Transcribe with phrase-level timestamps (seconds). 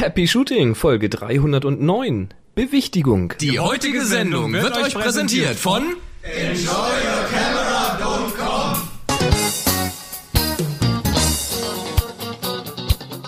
[0.00, 2.30] Happy Shooting, Folge 309.
[2.54, 3.34] Bewichtigung.
[3.38, 5.94] Die heutige Sendung wird euch präsentiert von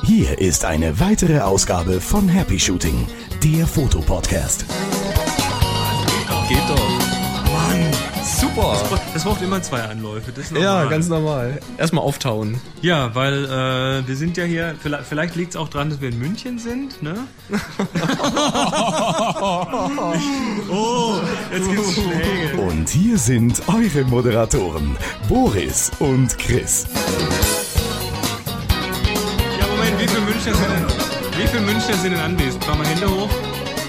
[0.06, 3.07] Hier ist eine weitere Ausgabe von Happy Shooting,
[3.45, 4.64] der Fotopodcast.
[6.48, 7.02] Geht doch.
[8.55, 9.00] Super.
[9.14, 10.30] Das braucht immer zwei Anläufe.
[10.32, 10.84] Das ist normal.
[10.84, 11.59] Ja, ganz normal.
[11.79, 12.61] Erstmal auftauen.
[12.82, 16.11] Ja, weil äh, wir sind ja hier, vielleicht, vielleicht liegt es auch dran, dass wir
[16.11, 17.15] in München sind, ne?
[20.70, 21.20] oh,
[21.52, 22.60] jetzt gibt's Schläge.
[22.60, 24.96] Und hier sind eure Moderatoren,
[25.29, 26.87] Boris und Chris.
[29.59, 30.87] Ja, Moment, wie viele Münchner sind denn,
[31.38, 32.65] wie viele Münchner sind denn anwesend?
[32.65, 33.30] Fahr mal Hände hoch.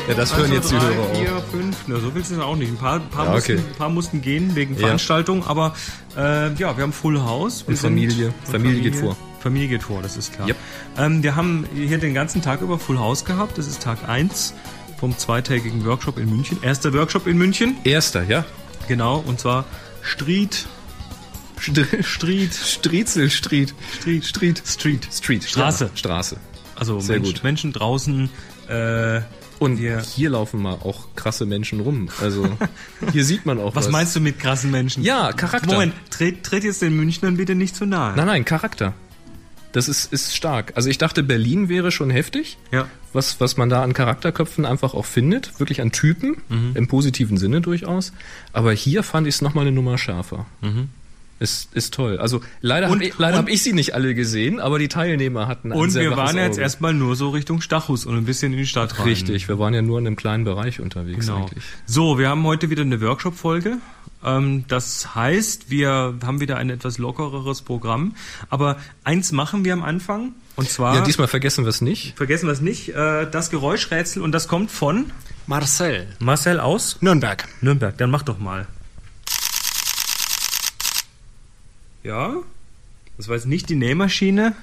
[0.07, 1.15] Ja, das hören Also jetzt die drei, Hörer auch.
[1.17, 2.69] vier, fünf, na, so viel sind es auch nicht.
[2.69, 3.53] Ein paar, paar, Ja, okay.
[3.55, 4.75] mussten, ein paar mussten gehen wegen.
[4.77, 5.73] Veranstaltung, aber
[6.17, 7.63] äh, ja, wir haben Full House.
[7.63, 8.33] Und Familie.
[8.43, 9.15] Sind, Familie geht vor.
[9.39, 10.47] Familie geht vor, das ist klar.
[10.47, 10.57] Yep.
[10.97, 13.57] Ähm, wir haben hier den ganzen Tag über Full House gehabt.
[13.57, 14.53] Das ist Tag 1
[14.99, 16.57] vom zweitägigen Workshop in München.
[16.61, 17.77] Erster Workshop in München.
[17.83, 18.45] Erster, ja.
[18.87, 19.65] Genau, und zwar
[20.01, 20.65] Street.
[21.61, 22.53] St Street.
[22.53, 23.73] Striezel, Street.
[23.99, 24.25] Street.
[24.25, 24.61] Street.
[24.65, 25.07] Street.
[25.13, 25.43] Street.
[25.45, 25.89] Straße.
[25.95, 26.37] Straße.
[26.75, 27.43] Also Sehr Mensch, gut.
[27.43, 28.29] Menschen draußen.
[28.67, 29.21] Äh,
[29.63, 32.09] Und Wir- hier laufen mal auch krasse Menschen rum.
[32.21, 32.47] Also
[33.11, 33.85] hier sieht man auch was.
[33.85, 35.03] was meinst du mit krassen Menschen?
[35.03, 35.71] Ja, Charakter.
[35.71, 38.15] Moment, tritt, tritt jetzt den Münchnern bitte nicht zu nahe.
[38.15, 38.93] Nein, nein, Charakter.
[39.71, 40.73] Das ist, ist stark.
[40.75, 42.57] Also ich dachte, Berlin wäre schon heftig.
[42.71, 42.87] Ja.
[43.11, 46.37] was, was man da an Charakterköpfen einfach auch findet, wirklich an Typen,
[46.75, 48.11] im positiven Sinne durchaus.
[48.53, 50.45] Aber hier fand ich es nochmal eine Nummer schärfer.
[51.39, 52.19] Ist, ist toll.
[52.19, 55.47] Also leider habe ich, leider und- hab ich sie nicht alle gesehen, aber die Teilnehmer
[55.47, 56.61] hatten ein Und sehr wir waren jetzt Auge.
[56.61, 59.05] erstmal nur so Richtung Stachus und ein bisschen in die Stadt rein.
[59.07, 61.41] Richtig, wir waren ja nur in einem kleinen Bereich unterwegs Genau.
[61.47, 61.63] eigentlich.
[61.85, 63.77] So, wir haben heute wieder eine Workshop-Folge.
[64.23, 68.15] Ähm, das heißt, wir haben wieder ein etwas lockereres Programm.
[68.49, 70.31] Aber eins machen wir am Anfang.
[70.55, 72.15] Und zwar, Ja, diesmal vergessen wir es nicht.
[72.15, 74.21] vergessen wir es nicht, äh, das Geräuschrätsel.
[74.21, 75.07] Und das kommt von
[75.45, 76.07] Marcel.
[76.19, 77.49] Marcel aus Nürnberg.
[77.59, 77.97] Nürnberg.
[77.97, 78.65] Dann mach doch mal.
[82.03, 82.35] Ja,
[83.17, 84.53] das war jetzt nicht die Nähmaschine,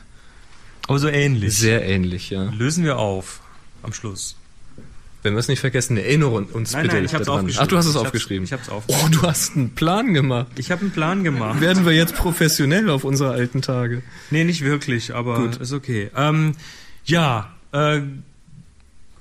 [0.89, 1.57] aber so ähnlich.
[1.57, 2.45] Sehr ähnlich, ja.
[2.51, 3.41] Lösen wir auf
[3.83, 4.37] am Schluss.
[5.23, 7.41] Wenn wir es nicht vergessen, erinnere uns Nein, bitte nein, ich hab's daran.
[7.41, 7.65] aufgeschrieben.
[7.65, 8.45] Ach, du hast es Ich hab's- aufgeschrieben.
[8.45, 9.13] ich hab's Oh, aufgeschrieben.
[9.13, 10.47] du hast einen Plan gemacht.
[10.57, 11.61] Ich habe einen Plan gemacht.
[11.61, 14.03] Werden wir jetzt professionell auf unsere alten Tage?
[14.31, 15.57] Nee, nicht wirklich, aber Gut.
[15.59, 16.11] ist okay.
[16.17, 16.53] Ähm,
[17.05, 18.01] ja, äh,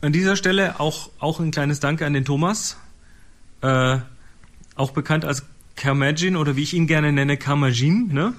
[0.02, 2.78] an dieser Stelle auch, auch ein kleines Danke an den Thomas.
[3.62, 3.98] Äh,
[4.76, 5.44] auch bekannt als
[5.80, 8.34] Carmagin oder wie ich ihn gerne nenne, Carmagin, ne?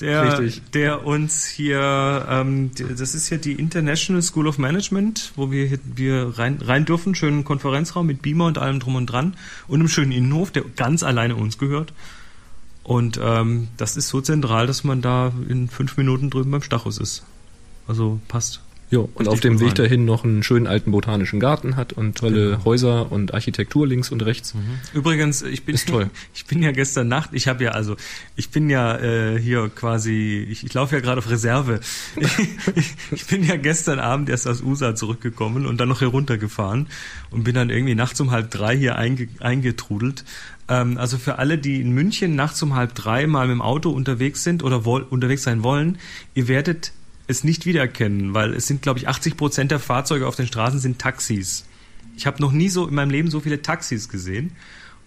[0.00, 0.62] Der, Richtig.
[0.72, 5.78] der uns hier, ähm, das ist hier die International School of Management, wo wir, hier-
[5.84, 9.34] wir rein, rein dürfen, schönen Konferenzraum mit Beamer und allem drum und dran
[9.68, 11.94] und einem schönen Innenhof, der ganz alleine uns gehört.
[12.82, 16.98] Und ähm, das ist so zentral, dass man da in fünf Minuten drüben beim Stachus
[16.98, 17.24] ist.
[17.88, 18.60] Also passt.
[18.88, 22.16] Jo, und Richtig auf dem Weg dahin noch einen schönen alten botanischen Garten hat und
[22.16, 22.64] tolle Genau.
[22.64, 24.54] Häuser und Architektur links und rechts.
[24.94, 26.08] Übrigens, ich bin Ist toll.
[26.34, 27.96] Ich bin ja gestern Nacht, ich habe ja also,
[28.36, 31.80] ich bin ja äh, hier quasi, ich, ich laufe ja gerade auf Reserve.
[32.16, 32.28] ich,
[33.10, 36.86] ich bin ja gestern Abend erst aus USA zurückgekommen und dann noch hier runtergefahren
[37.30, 40.24] und bin dann irgendwie nachts um halb drei hier einge, eingetrudelt.
[40.68, 43.90] Ähm, also für alle, die in München nachts um halb drei mal mit dem Auto
[43.90, 45.98] unterwegs sind oder unterwegs sein wollen,
[46.34, 46.92] ihr werdet
[47.26, 50.78] es nicht wiedererkennen, weil es sind, glaube ich, 80 Prozent der Fahrzeuge auf den Straßen
[50.78, 51.64] sind Taxis.
[52.16, 54.52] Ich habe noch nie so in meinem Leben so viele Taxis gesehen.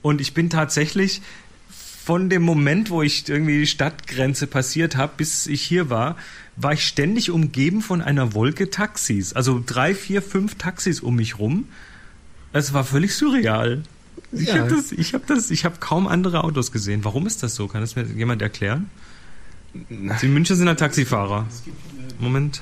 [0.01, 1.21] Und ich bin tatsächlich
[2.03, 6.17] von dem Moment, wo ich irgendwie die Stadtgrenze passiert habe, bis ich hier war,
[6.55, 9.33] war ich ständig umgeben von einer Wolke Taxis.
[9.33, 11.65] Also drei, vier, fünf Taxis um mich rum.
[12.51, 13.83] Es war völlig surreal.
[14.31, 14.59] Ich Ja.
[14.59, 17.03] habe das, ich habe das, ich habe kaum andere Autos gesehen.
[17.03, 17.67] Warum ist das so?
[17.67, 18.89] Kann das mir jemand erklären?
[19.73, 21.47] Die München sind halt Taxifahrer.
[22.19, 22.61] Moment.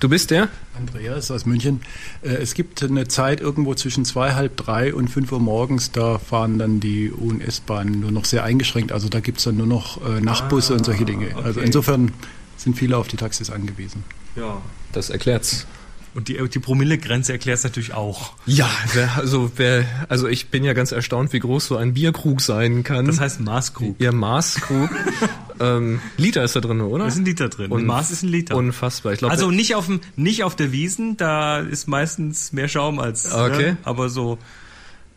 [0.00, 0.48] Du bist der?
[0.76, 1.82] Andreas aus München.
[2.22, 6.18] Äh, Es gibt eine Zeit irgendwo zwischen zwei, halb drei und fünf Uhr morgens, da
[6.18, 8.92] fahren dann die U- und S-Bahnen nur noch sehr eingeschränkt.
[8.92, 11.36] Also da gibt es dann nur noch äh, Nachtbusse und solche Dinge.
[11.36, 11.66] Also okay.
[11.66, 12.12] insofern
[12.56, 14.02] sind viele auf die Taxis angewiesen.
[14.36, 14.62] Ja.
[14.92, 15.66] Das erklärt's.
[16.14, 18.32] Und die, die Promillegrenze erklärt es natürlich auch.
[18.46, 22.40] Ja, wer, also wer, also ich bin ja ganz erstaunt, wie groß so ein Bierkrug
[22.40, 23.04] sein kann.
[23.04, 23.96] Das heißt Maßkrug.
[24.00, 24.90] Ihr Maßkrug.
[25.60, 27.04] ähm, Liter ist da drin, oder?
[27.04, 27.70] Da ist ein Liter drin.
[27.70, 28.56] Und Maß ist ein Liter.
[28.56, 29.12] Unfassbar.
[29.12, 32.98] Ich glaube, also nicht auf dem, nicht auf der Wiesen, da ist meistens mehr Schaum
[32.98, 33.32] als.
[33.32, 33.72] Okay.
[33.72, 33.76] Ne?
[33.84, 34.38] Aber so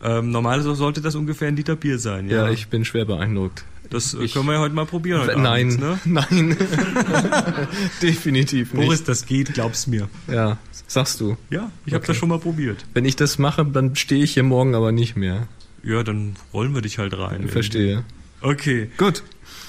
[0.04, 2.30] ähm, normalerweise sollte das ungefähr ein Liter Bier sein.
[2.30, 3.64] Ja, ja, ich bin schwer beeindruckt.
[3.90, 5.22] Das ich- können wir ja heute mal probieren.
[5.22, 6.00] Heute Nein, Abend, ne?
[6.30, 6.58] nein,
[8.02, 8.86] definitiv nicht.
[8.86, 10.10] Boris, das geht, glaub's mir.
[10.32, 10.58] Ja,
[10.88, 11.38] sagst du.
[11.50, 12.08] Ja, ich habe Okay.
[12.08, 12.86] das schon mal probiert.
[12.94, 15.48] Wenn ich das mache, dann stehe ich hier morgen aber nicht mehr.
[15.84, 17.48] Ja, dann rollen wir dich halt rein.
[17.50, 18.04] Verstehe.
[18.42, 18.90] Okay.
[18.98, 19.24] Gut.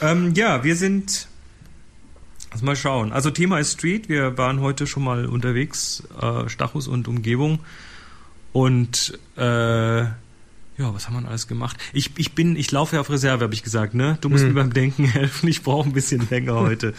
[0.05, 1.29] Ähm, ja, wir sind
[2.51, 3.13] Also mal schauen.
[3.13, 4.09] Also Thema ist Street.
[4.09, 7.61] Wir waren heute schon mal unterwegs, äh, Stachus und Umgebung.
[8.53, 10.13] Und äh, ja,
[10.79, 11.77] was haben wir alles gemacht?
[11.93, 14.19] Ich, ich bin, ich laufe ja auf Reserve, habe ich gesagt, ne?
[14.21, 14.55] Du musst Hm.
[14.55, 15.49] mir beim Denken helfen.
[15.49, 16.95] Ich brauche ein bisschen länger heute.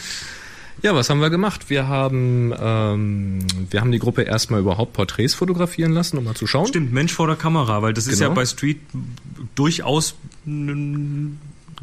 [0.82, 1.70] Ja, was haben wir gemacht?
[1.70, 6.48] Wir haben, ähm, wir haben die Gruppe erstmal überhaupt Porträts fotografieren lassen, um mal zu
[6.48, 6.68] schauen.
[6.68, 8.36] Stimmt, Mensch vor der Kamera, weil das ist ja Genau.
[8.36, 8.82] bei Street
[9.56, 11.28] durchaus mm,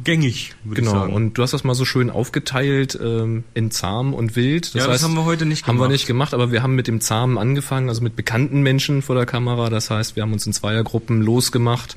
[0.03, 1.13] gängig, würde ich Genau, sagen.
[1.13, 4.73] und du hast das mal so schön aufgeteilt ähm, in zahm und wild.
[4.73, 5.91] ja, das haben wir heute nicht Haben wir gemacht.
[5.91, 9.25] nicht gemacht, aber wir haben mit dem Zahmen angefangen, also mit bekannten Menschen vor der
[9.25, 9.69] Kamera.
[9.69, 11.95] Das heißt, wir haben uns in Zweiergruppen losgemacht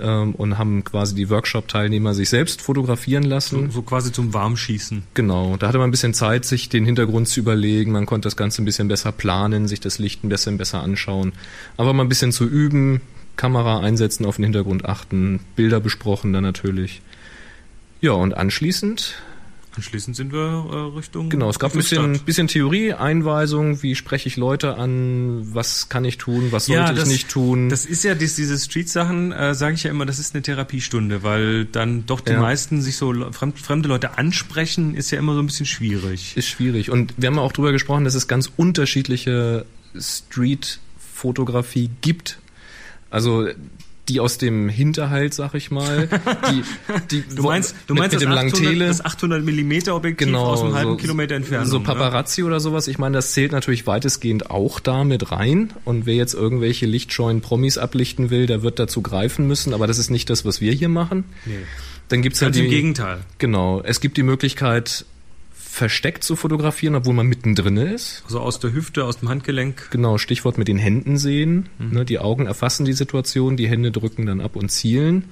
[0.00, 3.66] ähm, und haben quasi die Workshop-Teilnehmer sich selbst fotografieren lassen.
[3.66, 5.02] So, so quasi zum Warmschießen.
[5.14, 7.92] Genau, da hatte man ein bisschen Zeit, sich den Hintergrund zu überlegen.
[7.92, 11.32] Man konnte das Ganze ein bisschen besser planen, sich das Licht ein bisschen besser anschauen.
[11.76, 13.00] Aber mal ein bisschen zu üben,
[13.36, 17.02] Kamera einsetzen, auf den Hintergrund achten, Bilder besprochen dann natürlich.
[18.00, 19.16] Ja, und anschließend,
[19.76, 21.28] Anschließend sind wir äh, Richtung.
[21.30, 26.04] genau, es gab ein bisschen, bisschen Theorie, Einweisung, wie spreche ich Leute an, was kann
[26.04, 27.68] ich tun, was sollte ich das, nicht tun.
[27.68, 31.22] Das ist ja dies, diese Street-Sachen, äh, sage ich ja immer, das ist eine Therapiestunde,
[31.22, 32.40] weil dann doch die Ja.
[32.40, 36.36] meisten sich so fremd, fremde Leute ansprechen, ist ja immer so ein bisschen schwierig.
[36.36, 36.90] ist schwierig.
[36.90, 39.64] Und wir haben ja auch drüber gesprochen, dass es ganz unterschiedliche
[39.96, 42.38] Street-Fotografie gibt.
[43.10, 43.48] Also
[44.08, 46.08] die aus dem Hinterhalt, sag ich mal.
[46.50, 46.62] Die,
[47.10, 48.86] die Du meinst, du mit, meinst mit dem das 800, Langtele.
[48.86, 51.66] das 800 Millimeter Objektiv Genau, aus einem halben so, Kilometer Entfernung.
[51.66, 51.84] So ne?
[51.84, 52.88] Paparazzi oder sowas.
[52.88, 55.72] Ich meine, das zählt natürlich weitestgehend auch da mit rein.
[55.84, 59.74] Und wer jetzt irgendwelche lichtscheuen Promis ablichten will, der wird dazu greifen müssen.
[59.74, 61.24] Aber das ist nicht das, was wir hier machen.
[61.44, 61.54] Nee.
[62.08, 63.18] Dann gibt's halt Ganz im die, Gegenteil.
[63.38, 63.82] Genau.
[63.84, 65.04] Es gibt die Möglichkeit,
[65.78, 68.22] versteckt zu fotografieren, obwohl man mittendrin ist.
[68.24, 69.90] Also aus der Hüfte, aus dem Handgelenk.
[69.90, 71.68] Genau, Stichwort mit den Händen sehen.
[71.78, 71.90] Mhm.
[71.92, 75.24] Ne, die Augen erfassen die Situation, die Hände drücken dann ab und zielen.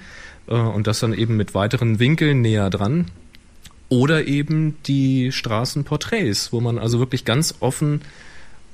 [0.46, 3.06] Äh, und das dann eben mit weiteren Winkeln näher dran.
[3.88, 8.00] Oder eben die Straßenporträts, wo man also wirklich ganz offen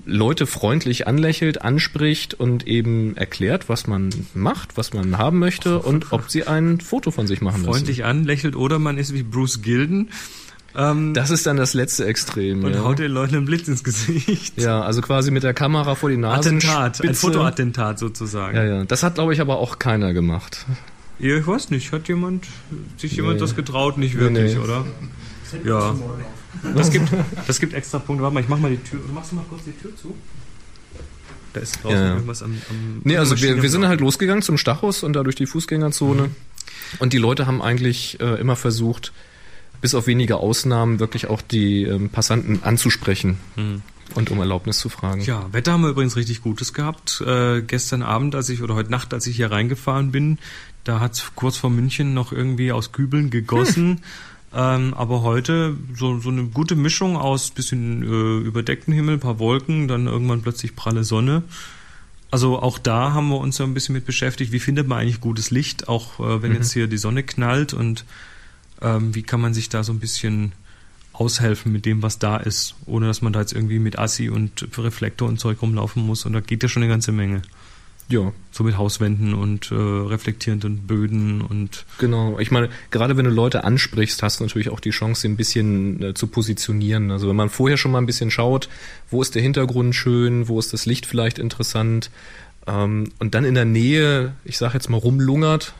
[0.05, 6.13] Leute freundlich anlächelt, anspricht und eben erklärt, was man macht, was man haben möchte und
[6.13, 7.73] ob sie ein Foto von sich machen lassen.
[7.73, 10.09] Freundlich anlächelt oder man ist wie Bruce Gilden
[10.77, 12.65] ähm, Das ist dann das letzte Extrem.
[12.65, 12.83] und ja.
[12.85, 14.61] haut den Leuten einen Blitz ins Gesicht.
[14.61, 16.49] ja, also quasi mit der Kamera vor die Nase.
[16.51, 18.57] Attentat, ein Fotoattentat sozusagen.
[18.57, 18.85] Ja, ja.
[18.85, 20.67] Das hat, glaube ich, aber auch keiner gemacht.
[21.19, 22.47] Ja, ich weiß nicht, hat jemand
[22.97, 23.41] sich jemand Nee.
[23.41, 23.99] das getraut?
[23.99, 24.61] Nicht wirklich, nee.
[24.61, 24.85] oder?
[25.65, 25.95] Ja.
[26.75, 27.09] Das gibt,
[27.47, 28.23] das gibt extra Punkte.
[28.23, 29.01] Warte mal, ich mach mal die Tür.
[29.07, 30.15] Du machst mal kurz die Tür zu.
[31.53, 32.15] Da ist draußen Ja, ja.
[32.15, 35.37] irgendwas am, am Nee, also wir, wir sind halt losgegangen zum Stachus und da durch
[35.37, 36.31] die Fußgängerzone.
[36.99, 39.13] Und die Leute haben eigentlich äh, immer versucht,
[39.83, 43.37] bis auf wenige Ausnahmen wirklich auch die ähm, Passanten anzusprechen
[44.15, 45.21] und um Erlaubnis zu fragen.
[45.23, 47.23] Ja, Wetter haben wir übrigens richtig Gutes gehabt.
[47.27, 50.39] Äh, gestern Abend, als ich oder heute Nacht, als ich hier reingefahren bin,
[50.85, 54.01] da hat es kurz vor München noch irgendwie aus Kübeln gegossen.
[54.55, 59.89] Ähm, aber heute so, so eine gute Mischung aus bisschen äh, überdeckten Himmel, paar Wolken,
[59.89, 61.43] dann irgendwann plötzlich pralle Sonne.
[62.31, 65.21] Also auch da haben wir uns ja ein bisschen mit beschäftigt, wie findet man eigentlich
[65.21, 68.05] gutes Licht, auch äh, wenn jetzt hier die Sonne knallt und
[68.83, 70.53] ähm, wie kann man sich da so ein bisschen
[71.13, 74.67] aushelfen mit dem, was da ist, ohne dass man da jetzt irgendwie mit Assi und
[74.79, 76.25] Reflektor und Zeug rumlaufen muss.
[76.25, 77.43] Und da geht ja schon eine ganze Menge.
[78.09, 82.39] Ja, So mit Hauswänden und äh, reflektierenden Böden und genau.
[82.41, 85.37] Ich meine, gerade wenn du Leute ansprichst, hast du natürlich auch die Chance, sie ein
[85.37, 87.11] bisschen äh, zu positionieren.
[87.11, 88.69] Also wenn man vorher schon mal ein bisschen schaut,
[89.09, 92.11] wo ist der Hintergrund schön, wo ist das Licht vielleicht interessant
[92.67, 95.73] ähm, und dann in der Nähe, ich sage jetzt mal, rumlungert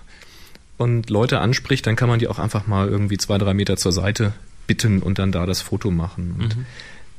[0.79, 3.93] und Leute anspricht, dann kann man die auch einfach mal irgendwie zwei, drei Meter zur
[3.93, 4.33] Seite
[4.67, 6.35] bitten und dann da das Foto machen.
[6.39, 6.57] Und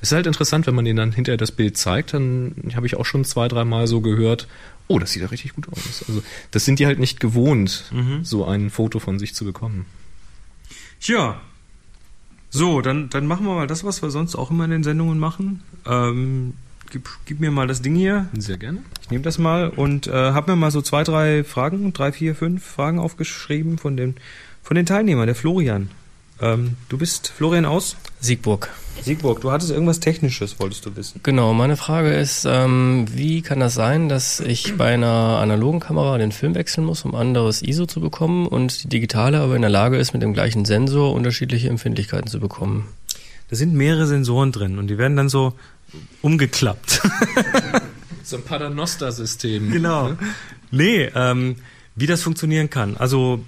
[0.02, 2.96] es ist halt interessant, wenn man ihnen dann hinterher das Bild zeigt, dann habe ich
[2.98, 4.48] auch schon zwei, dreimal so gehört,
[4.88, 6.04] oh, das sieht ja richtig gut aus.
[6.08, 7.92] Also das sind die halt nicht gewohnt,
[8.24, 9.86] so ein Foto von sich zu bekommen.
[11.00, 11.40] Tja.
[12.50, 15.20] So, dann, dann machen wir mal das, was wir sonst auch immer in den Sendungen
[15.20, 15.64] machen.
[15.86, 16.54] Ähm,
[16.94, 18.28] gib, gib mir mal das Ding hier.
[18.38, 18.80] Sehr gerne.
[19.02, 22.36] Ich nehme das mal und äh, habe mir mal so zwei, drei Fragen, drei, vier,
[22.36, 24.16] fünf Fragen aufgeschrieben von den,
[24.62, 25.26] von den Teilnehmern.
[25.26, 25.90] Der Florian.
[26.40, 27.98] Ähm, du bist Florian aus?
[28.20, 28.70] Siegburg.
[29.02, 31.20] Siegburg, du hattest irgendwas Technisches, wolltest du wissen.
[31.24, 36.18] Genau, meine Frage ist, ähm, wie kann das sein, dass ich bei einer analogen Kamera
[36.18, 39.72] den Film wechseln muss, um anderes ISO zu bekommen und die digitale aber in der
[39.72, 42.88] Lage ist, mit dem gleichen Sensor unterschiedliche Empfindlichkeiten zu bekommen?
[43.50, 45.54] Da sind mehrere Sensoren drin und die werden dann so
[46.22, 47.02] umgeklappt.
[48.26, 49.70] So ein Paternoster-System.
[49.70, 50.14] Genau.
[50.72, 51.58] Nee, ähm,
[51.96, 52.96] wie das funktionieren kann.
[52.96, 53.44] Also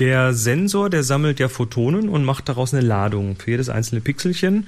[0.00, 4.66] der Sensor, der sammelt ja Photonen und macht daraus eine Ladung für jedes einzelne Pixelchen.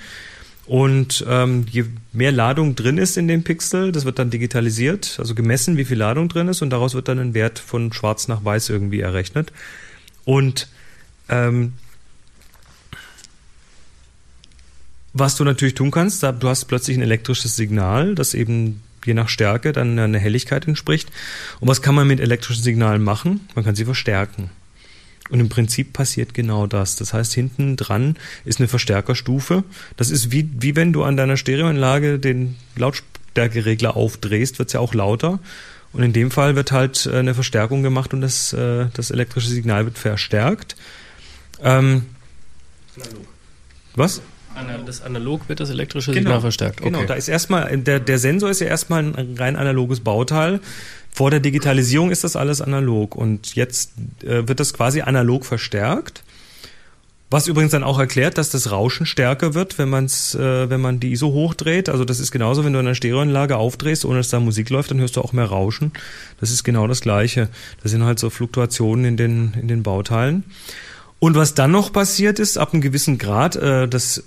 [0.65, 5.35] Und ähm, je mehr Ladung drin ist in dem Pixel, das wird dann digitalisiert, also
[5.35, 8.45] gemessen, wie viel Ladung drin ist, und daraus wird dann ein Wert von schwarz nach
[8.45, 9.53] weiß irgendwie errechnet.
[10.25, 10.69] Und
[11.29, 11.73] ähm,
[15.13, 19.29] was du natürlich tun kannst, du hast plötzlich ein elektrisches Signal, das eben je nach
[19.29, 21.11] Stärke dann eine Helligkeit entspricht.
[21.61, 23.49] Und was kann man mit elektrischen Signalen machen?
[23.55, 24.51] Man kann sie verstärken.
[25.31, 26.97] Und im Prinzip passiert genau das.
[26.97, 29.65] Das heißt, hinten dran ist eine Verstärkerstufe.
[29.97, 34.95] Das ist wie, wie wenn du an deiner Stereoanlage den Lautstärkeregler aufdrehst, wird's ja auch
[34.95, 35.41] lauter.
[35.93, 39.49] Und in dem Fall wird halt äh, eine Verstärkung gemacht und das, äh, das elektrische
[39.49, 40.77] Signal wird verstärkt.
[41.63, 42.07] Ähm,
[43.95, 44.23] was?
[44.87, 46.21] Das analog wird das elektrische Genau.
[46.23, 46.81] Signal verstärkt.
[46.81, 46.91] Okay.
[46.91, 50.61] Genau, da ist erstmal, der, der Sensor ist ja erstmal ein rein analoges Bauteil.
[51.11, 53.93] Vor der Digitalisierung ist das alles analog und jetzt
[54.23, 56.23] äh, wird das quasi analog verstärkt.
[57.31, 61.01] Was übrigens dann auch erklärt, dass das Rauschen stärker wird, wenn man's, äh, wenn man
[61.01, 61.89] die ISO hochdreht.
[61.89, 64.91] Also das ist genauso, wenn du in einer Stereoanlage aufdrehst, ohne dass da Musik läuft,
[64.91, 65.93] dann hörst du auch mehr Rauschen.
[66.41, 67.49] Das ist genau das Gleiche.
[67.83, 70.45] Das sind halt so Fluktuationen in den, in den Bauteilen.
[71.23, 74.25] Und was dann noch passiert ist, ab einem gewissen Grad, äh, das,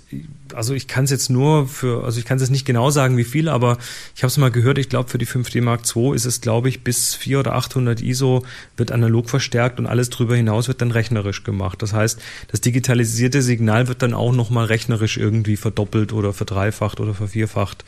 [0.54, 3.18] also ich kann es jetzt nur für, also ich kann es jetzt nicht genau sagen,
[3.18, 3.76] wie viel, aber
[4.14, 6.70] ich habe es mal gehört, ich glaube für die 5D Mark II ist es, glaube
[6.70, 8.46] ich, bis 400 oder 800 ISO
[8.78, 11.82] wird analog verstärkt und alles drüber hinaus wird dann rechnerisch gemacht.
[11.82, 12.18] Das heißt,
[12.50, 17.84] das digitalisierte Signal wird dann auch nochmal rechnerisch irgendwie verdoppelt oder verdreifacht oder vervierfacht.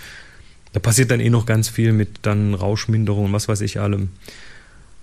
[0.75, 4.11] Da passiert dann eh noch ganz viel mit dann Rauschminderung und was weiß ich allem.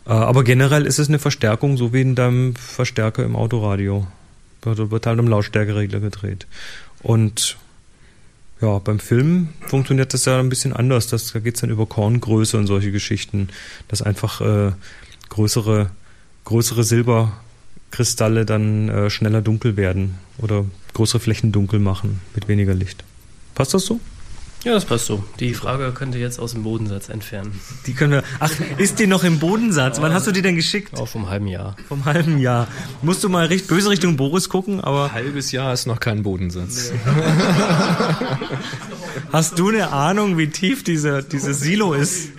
[0.05, 4.07] Äh, Aber generell ist es eine Verstärkung, so wie in deinem Verstärker im Autoradio.
[4.61, 6.47] Da wird halt am Lautstärkeregler gedreht.
[7.03, 7.57] Und
[8.61, 11.07] ja, beim Film funktioniert das ja ein bisschen anders.
[11.07, 13.49] Das, da geht's dann über Korngröße und solche Geschichten,
[13.87, 14.71] dass einfach äh,
[15.29, 15.91] größere,
[16.45, 23.03] größere Silberkristalle dann äh, schneller dunkel werden oder größere Flächen dunkel machen mit weniger Licht.
[23.53, 23.99] Passt das so?
[24.65, 25.23] Ja, das passt so.
[25.39, 27.59] Die Frage könnt ihr jetzt aus dem Bodensatz entfernen.
[27.85, 28.23] Die können wir.
[28.39, 30.01] Ach, ist die noch im Bodensatz?
[30.01, 30.97] Wann hast du die denn geschickt?
[30.97, 31.75] Auch vom halben Jahr.
[31.87, 32.67] Vom halben Jahr.
[33.03, 36.91] Musst du mal recht böse Richtung Boris gucken, aber Halbes Jahr ist noch kein Bodensatz.
[39.31, 42.29] hast du eine Ahnung, wie tief diese, dieses Silo ist?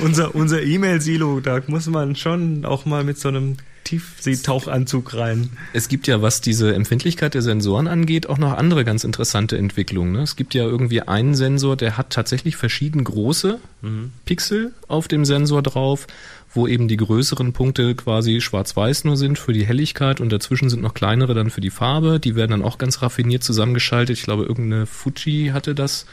[0.00, 5.50] Unser, unser E-Mail-Silo, da muss man schon auch mal mit so einem Tiefseetauchanzug rein.
[5.72, 10.12] Es gibt ja, was diese Empfindlichkeit der Sensoren angeht, auch noch andere ganz interessante Entwicklungen.
[10.12, 10.22] Ne?
[10.22, 13.58] Es gibt ja irgendwie einen Sensor, der hat tatsächlich verschieden große
[14.26, 16.06] Pixel auf dem Sensor drauf,
[16.52, 20.82] wo eben die größeren Punkte quasi schwarz-weiß nur sind für die Helligkeit und dazwischen sind
[20.82, 22.20] noch kleinere dann für die Farbe.
[22.20, 24.18] Die werden dann auch ganz raffiniert zusammengeschaltet.
[24.18, 26.06] Ich glaube, irgendeine Fuji hatte das.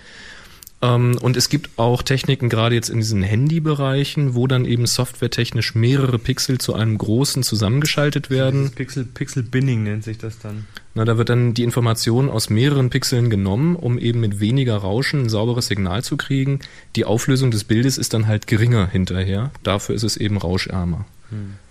[0.81, 5.73] Ähm, und es gibt auch Techniken, gerade jetzt in diesen Handybereichen, wo dann eben softwaretechnisch
[5.73, 8.71] mehrere Pixel zu einem großen zusammengeschaltet werden.
[8.71, 10.65] Pixel, Pixel Binning nennt sich das dann.
[10.93, 15.23] Na, da wird dann die Information aus mehreren Pixeln genommen, um eben mit weniger Rauschen
[15.23, 16.59] ein sauberes Signal zu kriegen.
[16.95, 19.51] Die Auflösung des Bildes ist dann halt geringer hinterher.
[19.63, 21.05] Dafür ist es eben rauschärmer.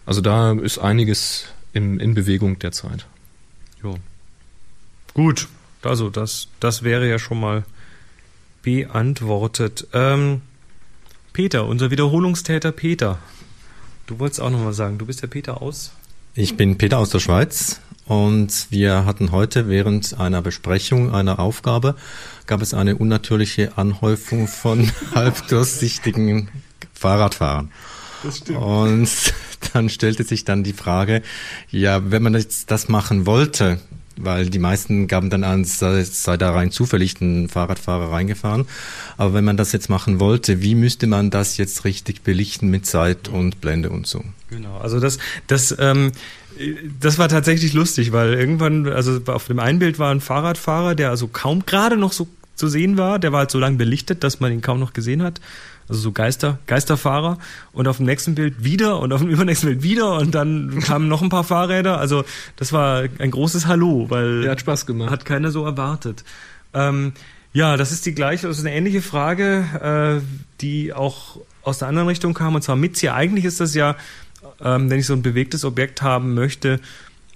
[0.04, 3.06] Also da ist einiges in, in Bewegung derzeit.
[3.82, 3.98] Jo.
[5.14, 5.48] Gut,
[5.82, 7.64] also das, das wäre ja schon mal
[8.66, 9.86] beantwortet.
[9.92, 10.40] Ähm,
[11.32, 13.18] Peter, unser Wiederholungstäter Peter.
[14.08, 15.92] Du wolltest auch noch mal sagen, du bist der Peter aus.
[16.34, 21.94] Ich bin Peter aus der Schweiz und wir hatten heute während einer Besprechung einer Aufgabe,
[22.48, 26.48] gab es eine unnatürliche Anhäufung von halbdurchsichtigen
[26.92, 27.70] Fahrradfahrern.
[28.24, 28.58] Das stimmt.
[28.58, 29.08] Und
[29.74, 31.22] dann stellte sich dann die Frage,
[31.70, 33.78] ja, wenn man jetzt das machen wollte,
[34.18, 38.66] weil die meisten gaben dann an, sei, sei da rein zufällig ein Fahrradfahrer reingefahren.
[39.16, 42.86] Aber wenn man das jetzt machen wollte, wie müsste man das jetzt richtig belichten mit
[42.86, 44.24] Zeit und Blende und so?
[44.50, 46.12] Genau, also das, das, ähm,
[47.00, 51.10] das war tatsächlich lustig, weil irgendwann, also auf dem einen Bild war ein Fahrradfahrer, der
[51.10, 54.40] also kaum gerade noch so zu sehen war, der war halt so lang belichtet, dass
[54.40, 55.40] man ihn kaum noch gesehen hat.
[55.88, 57.38] Also so Geister, Geisterfahrer
[57.72, 61.08] und auf dem nächsten Bild wieder und auf dem übernächsten Bild wieder und dann kamen
[61.08, 61.98] noch ein paar Fahrräder.
[61.98, 62.24] Also
[62.56, 65.10] das war ein großes Hallo, weil Ja, hat Spaß gemacht.
[65.10, 66.24] hat keiner so erwartet.
[66.74, 67.12] Ähm,
[67.52, 70.24] ja, das ist die gleiche, das ist eine ähnliche Frage, äh,
[70.60, 73.14] die auch aus der anderen Richtung kam, und zwar Mitzia.
[73.14, 73.96] Eigentlich ist das ja,
[74.60, 76.80] ähm, wenn ich so ein bewegtes Objekt haben möchte,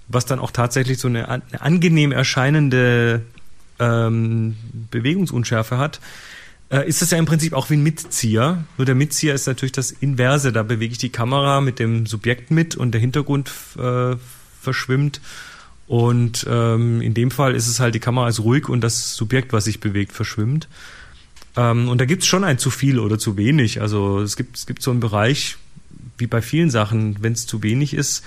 [0.07, 3.21] was dann auch tatsächlich so eine, eine angenehm erscheinende
[3.79, 4.55] ähm,
[4.91, 5.99] Bewegungsunschärfe hat,
[6.71, 8.63] äh, ist das ja im Prinzip auch wie ein Mitzieher.
[8.77, 10.51] Nur der Mitzieher ist natürlich das Inverse.
[10.51, 14.15] Da bewege ich die Kamera mit dem Subjekt mit und der Hintergrund äh,
[14.61, 15.21] verschwimmt.
[15.87, 19.51] Und ähm, in dem Fall ist es halt, die Kamera ist ruhig und das Subjekt,
[19.51, 20.69] was sich bewegt, verschwimmt.
[21.57, 23.81] Ähm, und da gibt es schon ein zu viel oder zu wenig.
[23.81, 25.57] Also es gibt, es gibt so einen Bereich,
[26.17, 28.23] wie bei vielen Sachen, wenn es zu wenig ist,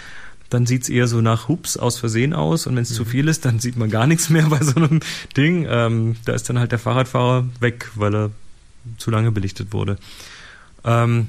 [0.51, 3.29] dann sieht es eher so nach Hups aus Versehen aus und wenn es zu viel
[3.29, 5.01] ist, dann sieht man gar nichts mehr bei so einem
[5.37, 5.67] Ding.
[5.69, 8.31] Ähm, da ist dann halt der Fahrradfahrer weg, weil er
[8.99, 9.97] zu lange belichtet wurde.
[10.85, 11.29] Ähm,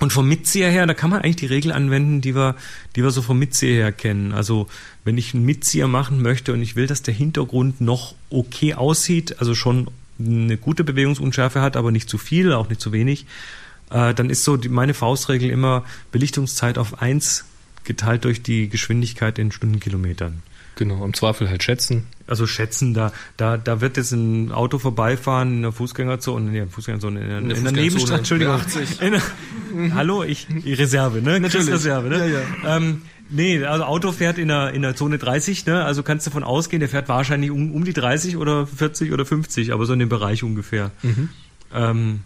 [0.00, 2.56] Und vom Mitzieher her, da kann man eigentlich die Regel anwenden, die wir,
[2.96, 4.32] die wir so vom Mitzieher her kennen.
[4.32, 4.66] Also
[5.04, 9.38] wenn ich einen Mitzieher machen möchte und ich will, dass der Hintergrund noch okay aussieht,
[9.38, 13.26] also schon eine gute Bewegungsunschärfe hat, aber nicht zu viel, auch nicht zu wenig,
[13.90, 17.44] äh, dann ist so die, meine Faustregel immer Belichtungszeit auf eins
[17.84, 20.42] geteilt durch die Geschwindigkeit in Stundenkilometern.
[20.76, 22.06] Genau, im Zweifel halt schätzen.
[22.26, 27.20] Also schätzen, da, da, da wird jetzt ein Auto vorbeifahren in der Fußgängerzone, nee, Fußgängerzone,
[27.20, 28.58] in, der, in, in der Nebenstadt, Entschuldigung.
[29.00, 31.40] In der, hallo, ich, die Reserve, ne?
[31.40, 31.70] Natürlich.
[31.70, 32.18] Reserve, ne?
[32.18, 32.76] Ja, ja.
[32.76, 35.84] Ähm, nee, also Auto fährt in der, in der Zone 30, ne?
[35.84, 39.26] Also kannst du davon ausgehen, der fährt wahrscheinlich um, um die 30 oder 40 oder
[39.26, 40.90] 50, aber so in dem Bereich ungefähr.
[41.02, 41.28] Mhm.
[41.74, 42.20] Ähm,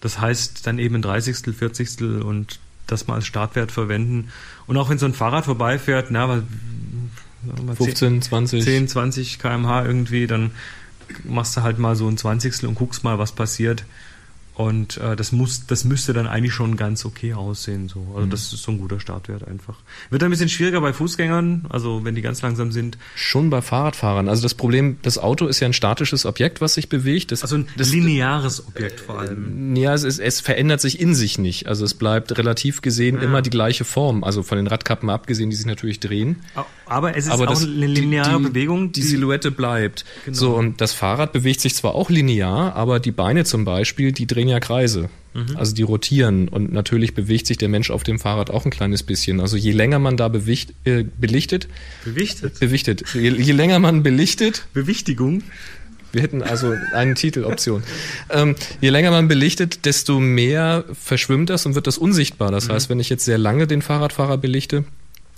[0.00, 2.00] das heißt dann eben ein 30., 40.
[2.24, 4.28] und das mal als Startwert verwenden.
[4.72, 8.64] Und auch wenn so ein Fahrrad vorbeifährt, na, was, sagen wir mal 15, 20.
[8.64, 10.52] 10, 20 kmh irgendwie, dann
[11.24, 13.84] machst du halt mal so ein Zwanzigstel und guckst mal, was passiert.
[14.54, 17.88] Und äh, das muss, das müsste dann eigentlich schon ganz okay aussehen.
[17.88, 18.06] So.
[18.14, 19.76] Also das ist so ein guter Startwert einfach.
[20.10, 22.98] Wird ein bisschen schwieriger bei Fußgängern, also wenn die ganz langsam sind.
[23.14, 24.28] Schon bei Fahrradfahrern.
[24.28, 27.32] Also das Problem, das Auto ist ja ein statisches Objekt, was sich bewegt.
[27.32, 29.74] Das, Also ein das, lineares Objekt vor allem.
[29.74, 31.66] Ja, es, es verändert sich in sich nicht.
[31.66, 33.22] Also es bleibt relativ gesehen Ja.
[33.22, 34.22] immer die gleiche Form.
[34.22, 36.36] Also von den Radkappen abgesehen, die sich natürlich drehen.
[36.84, 38.92] Aber es ist aber auch das, eine lineare die, die, Bewegung.
[38.92, 40.04] Die Silhouette bleibt.
[40.26, 40.36] Genau.
[40.36, 44.26] So, und das Fahrrad bewegt sich zwar auch linear, aber die Beine zum Beispiel, die
[44.26, 45.08] drehen ja Kreise.
[45.34, 45.56] Mhm.
[45.56, 46.48] Also die rotieren.
[46.48, 49.40] Und natürlich bewegt sich der Mensch auf dem Fahrrad auch ein kleines bisschen.
[49.40, 51.68] Also je länger man da bewicht, äh, belichtet,
[52.04, 52.60] Bewichtet.
[52.60, 55.42] bewichtet, je, je länger man belichtet, Bewichtigung.
[56.12, 57.82] wir hätten also eine Titeloption.
[58.30, 62.50] Ähm, je länger man belichtet, desto mehr verschwimmt das und wird das unsichtbar.
[62.50, 64.84] Das heißt, wenn ich jetzt sehr lange den Fahrradfahrer belichte,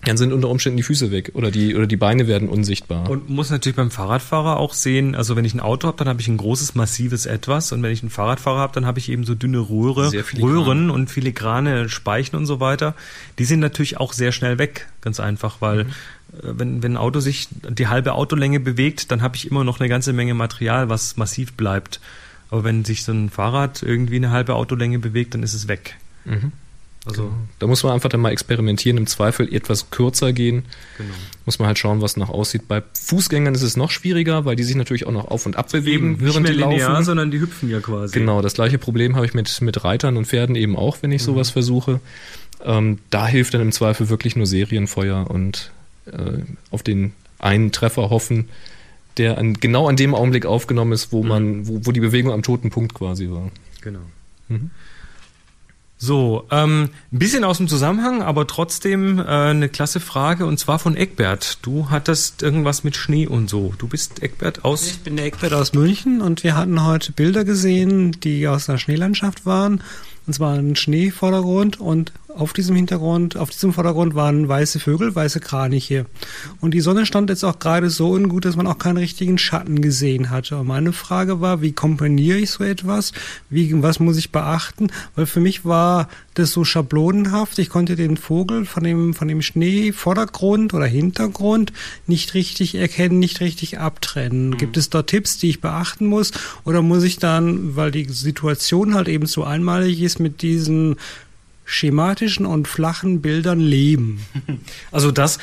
[0.05, 3.09] dann sind unter Umständen die Füße weg oder die, oder die Beine werden unsichtbar.
[3.09, 6.21] Und muss natürlich beim Fahrradfahrer auch sehen, also wenn ich ein Auto habe, dann habe
[6.21, 9.25] ich ein großes, massives Etwas und wenn ich einen Fahrradfahrer habe, dann habe ich eben
[9.25, 10.11] so dünne Röhre.
[10.41, 12.95] Röhren und filigrane Speichen und so weiter.
[13.39, 15.89] Die sind natürlich auch sehr schnell weg, ganz einfach, weil Mhm.
[15.89, 19.81] äh, wenn, wenn ein Auto sich die halbe Autolänge bewegt, dann habe ich immer noch
[19.81, 22.01] eine ganze Menge Material, was massiv bleibt.
[22.51, 25.97] Aber wenn sich so ein Fahrrad irgendwie eine halbe Autolänge bewegt, dann ist es weg.
[26.25, 26.53] Mhm.
[27.07, 30.65] Also Da muss man einfach dann mal experimentieren, im Zweifel etwas kürzer gehen.
[30.97, 31.11] genau.
[31.45, 32.67] Muss man halt schauen, was noch aussieht.
[32.67, 35.71] Bei Fußgängern ist es noch schwieriger, weil die sich natürlich auch noch auf und ab
[35.71, 37.05] bewegen, Eben, nicht während mehr die linear, laufen.
[37.05, 38.19] sondern die hüpfen ja quasi.
[38.19, 41.23] Genau, das gleiche Problem habe ich mit, mit Reitern und Pferden eben auch, wenn ich
[41.23, 42.01] sowas versuche.
[42.65, 45.71] Ähm, da hilft dann im Zweifel wirklich nur Serienfeuer und
[46.07, 46.39] äh,
[46.71, 48.49] auf den einen Treffer hoffen,
[49.19, 52.43] der an, genau an dem Augenblick aufgenommen ist, wo man, wo, wo die Bewegung am
[52.43, 53.51] toten Punkt quasi war.
[53.83, 54.01] Genau.
[54.49, 54.71] Mhm.
[56.05, 60.79] So, ähm, ein bisschen aus dem Zusammenhang, aber trotzdem äh, eine klasse Frage und zwar
[60.79, 61.61] von Eckbert.
[61.63, 63.73] Du hattest irgendwas mit Schnee und so.
[63.79, 64.87] Du bist Eckbert aus.
[64.87, 68.77] Ich bin der Eckbert aus München und wir hatten heute Bilder gesehen, die aus einer
[68.77, 69.83] Schneelandschaft waren.
[70.27, 75.41] Und zwar ein Schneevordergrund und auf diesem Hintergrund, auf diesem Vordergrund waren weiße Vögel, weiße
[75.41, 76.07] Kraniche.
[76.61, 79.81] Und die Sonne stand jetzt auch gerade so ungut, dass man auch keinen richtigen Schatten
[79.81, 80.59] gesehen hatte.
[80.59, 83.13] Und meine Frage war, wie komponiere ich so etwas?
[83.51, 84.89] Wie, was muss ich beachten?
[85.15, 87.59] Weil für mich war das so schablonenhaft.
[87.61, 91.73] Ich konnte den Vogel von dem, von dem Schneevordergrund oder Hintergrund
[92.07, 94.57] nicht richtig erkennen, nicht richtig abtrennen.
[94.57, 96.33] Gibt es dort Tipps, die ich beachten muss?
[96.65, 100.97] Oder muss ich dann, weil die Situation halt eben so einmalig ist, mit diesen
[101.65, 104.21] schematischen und flachen Bildern leben?
[104.93, 105.39] Also das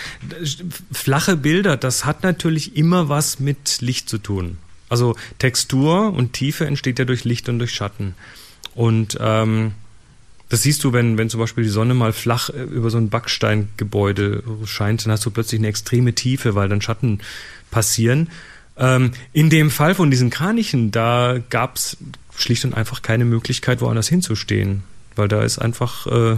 [0.91, 4.57] flache Bilder, das hat natürlich immer was mit Licht zu tun.
[4.89, 8.15] Also Textur und Tiefe entsteht ja durch Licht und durch Schatten.
[8.75, 9.73] Und ähm,
[10.51, 13.09] das siehst du, wenn, wenn zum Beispiel die Sonne mal flach äh, über so ein
[13.09, 17.19] Backsteingebäude scheint, dann hast du plötzlich eine extreme Tiefe, weil dann Schatten
[17.71, 18.29] passieren.
[18.75, 21.95] Ähm, in dem Fall von diesen Kranichen, da gab's
[22.35, 24.83] schlicht und einfach keine Möglichkeit, woanders hinzustehen.
[25.15, 26.37] Weil da ist einfach, äh,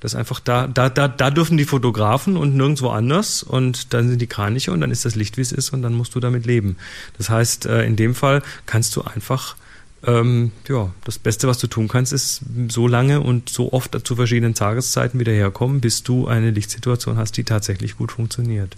[0.00, 4.20] das einfach da, da, da, da dürfen die Fotografen und nirgendwo anders und dann sind
[4.20, 6.46] die Kraniche und dann ist das Licht, wie es ist und dann musst du damit
[6.46, 6.76] leben.
[7.18, 9.56] Das heißt, äh, in dem Fall kannst du einfach,
[10.04, 14.16] ähm, ja, das Beste, was du tun kannst, ist so lange und so oft zu
[14.16, 18.76] verschiedenen Tageszeiten wieder herkommen, bis du eine Lichtsituation hast, die tatsächlich gut funktioniert.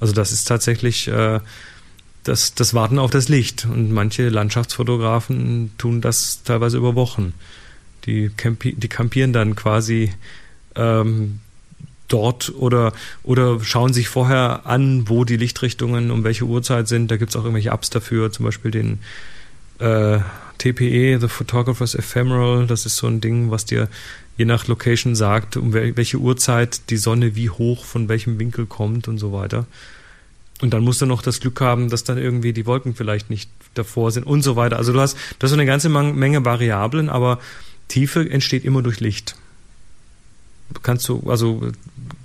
[0.00, 1.40] Also das ist tatsächlich äh,
[2.24, 3.64] das, das Warten auf das Licht.
[3.64, 7.34] Und manche Landschaftsfotografen tun das teilweise über Wochen.
[8.06, 10.12] Die, campi die campieren dann quasi
[10.74, 11.40] ähm,
[12.08, 17.10] dort oder, oder schauen sich vorher an, wo die Lichtrichtungen um welche Uhrzeit sind.
[17.10, 18.98] Da gibt's auch irgendwelche Apps dafür, zum Beispiel den
[19.78, 20.18] äh,
[20.58, 22.66] TPE, The Photographer's Ephemeral.
[22.66, 23.88] Das ist so ein Ding, was dir
[24.36, 28.66] je nach Location sagt, um wel welche Uhrzeit die Sonne wie hoch von welchem Winkel
[28.66, 29.66] kommt und so weiter.
[30.64, 33.50] Und dann musst du noch das Glück haben, dass dann irgendwie die Wolken vielleicht nicht
[33.74, 34.78] davor sind und so weiter.
[34.78, 37.38] Also du hast, du hast eine ganze Menge Variablen, aber
[37.88, 39.36] Tiefe entsteht immer durch Licht.
[40.82, 41.70] kannst du, also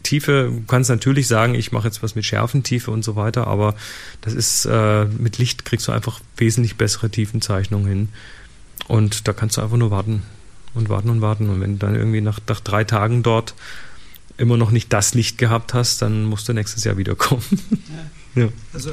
[0.04, 3.76] Tiefe, du kannst natürlich sagen, ich mache jetzt was mit Schärfentiefe und so weiter, aber
[4.22, 8.10] das ist, äh, mit Licht kriegst du einfach wesentlich bessere Tiefenzeichnungen hin.
[8.88, 10.24] Und da kannst du einfach nur warten
[10.76, 11.50] und warten und warten.
[11.50, 13.54] Und wenn du dann irgendwie nach, nach drei Tagen dort
[14.38, 17.44] immer noch nicht das Licht gehabt hast, dann musst du nächstes Jahr wiederkommen.
[17.70, 18.12] Ja.
[18.36, 18.50] Ja.
[18.74, 18.92] Also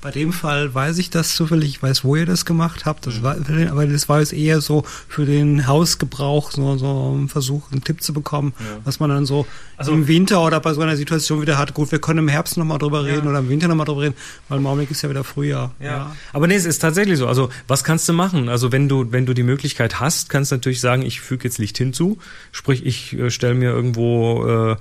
[0.00, 3.22] bei dem Fall weiß ich das zufällig, ich weiß, wo ihr das gemacht habt, das
[3.22, 3.36] war,
[3.70, 8.02] aber das war jetzt eher so für den Hausgebrauch, so, so ein Versuch, einen Tipp
[8.02, 8.64] zu bekommen, ja.
[8.84, 11.74] was man dann so also, im Winter oder bei so einer Situation wieder hat.
[11.74, 13.30] Gut, wir können im Herbst nochmal drüber reden ja.
[13.30, 14.14] oder im Winter nochmal drüber reden,
[14.48, 15.74] weil im Augenblick ist ja wieder Frühjahr.
[15.80, 15.86] Ja.
[15.86, 16.16] ja.
[16.32, 17.26] Aber nee, es ist tatsächlich so.
[17.26, 18.48] Also, was kannst du machen?
[18.48, 21.58] Also, wenn du, wenn du die Möglichkeit hast, kannst du natürlich sagen, ich füge jetzt
[21.58, 22.18] Licht hinzu.
[22.52, 24.76] Sprich, ich äh, stelle mir irgendwo, äh,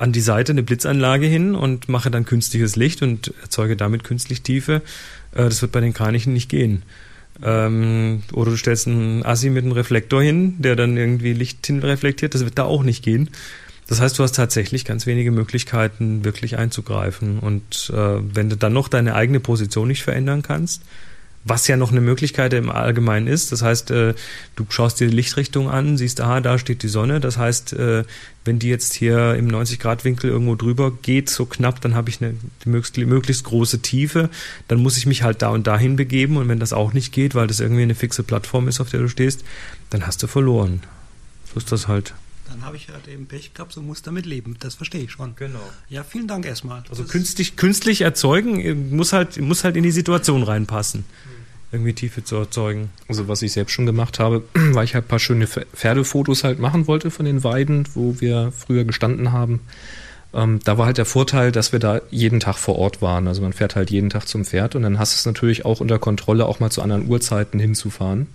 [0.00, 4.40] an die Seite eine Blitzanlage hin und mache dann künstliches Licht und erzeuge damit künstlich
[4.40, 4.76] Tiefe.
[5.32, 6.82] Äh, das wird bei den Kranichen nicht gehen.
[7.42, 12.34] Ähm, oder du stellst einen Assi mit einem Reflektor hin, der dann irgendwie Licht hinreflektiert.
[12.34, 13.28] Das wird da auch nicht gehen.
[13.88, 17.38] Das heißt, du hast tatsächlich ganz wenige Möglichkeiten, wirklich einzugreifen.
[17.38, 20.82] Und äh, wenn du dann noch deine eigene Position nicht verändern kannst,
[21.44, 23.50] was ja noch eine Möglichkeit im Allgemeinen ist.
[23.50, 24.14] Das heißt, äh,
[24.56, 27.18] du schaust dir die Lichtrichtung an, siehst, aha, da steht die Sonne.
[27.18, 28.04] Das heißt, äh,
[28.44, 32.34] wenn die jetzt hier im 90-Grad-Winkel irgendwo drüber geht, so knapp, dann habe ich eine
[32.66, 34.28] möglichst, möglichst große Tiefe.
[34.68, 36.36] Dann muss ich mich halt da und dahin begeben.
[36.36, 39.00] Und wenn das auch nicht geht, weil das irgendwie eine fixe Plattform ist, auf der
[39.00, 39.42] du stehst,
[39.88, 40.82] dann hast du verloren.
[41.52, 42.12] So ist das halt.
[42.50, 44.56] Dann habe ich halt eben Pech gehabt und muss damit leben.
[44.58, 45.34] Das verstehe ich schon.
[45.36, 45.60] Genau.
[45.88, 46.82] Ja, vielen Dank erstmal.
[46.90, 51.04] Also künstlich, künstlich erzeugen äh, muss halt, muss halt in die Situation reinpassen.
[51.72, 52.90] Irgendwie Tiefe zu erzeugen.
[53.06, 56.58] Also was ich selbst schon gemacht habe, weil ich halt ein paar schöne Pferdefotos halt
[56.58, 59.60] machen wollte von den Weiden, wo wir früher gestanden haben.
[60.32, 63.28] Ähm, da war halt der Vorteil, dass wir da jeden Tag vor Ort waren.
[63.28, 65.80] Also man fährt halt jeden Tag zum Pferd und dann hast du es natürlich auch
[65.80, 68.26] unter Kontrolle, auch mal zu anderen Uhrzeiten hinzufahren.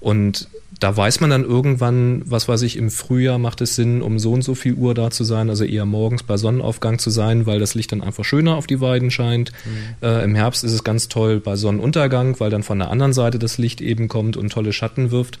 [0.00, 0.48] Und
[0.80, 4.32] da weiß man dann irgendwann, was weiß ich, im Frühjahr macht es Sinn, um so
[4.32, 7.58] und so viel Uhr da zu sein, also eher morgens bei Sonnenaufgang zu sein, weil
[7.58, 9.52] das Licht dann einfach schöner auf die Weiden scheint.
[9.64, 10.06] Mhm.
[10.08, 13.40] Äh, Im Herbst ist es ganz toll bei Sonnenuntergang, weil dann von der anderen Seite
[13.40, 15.40] das Licht eben kommt und tolle Schatten wirft.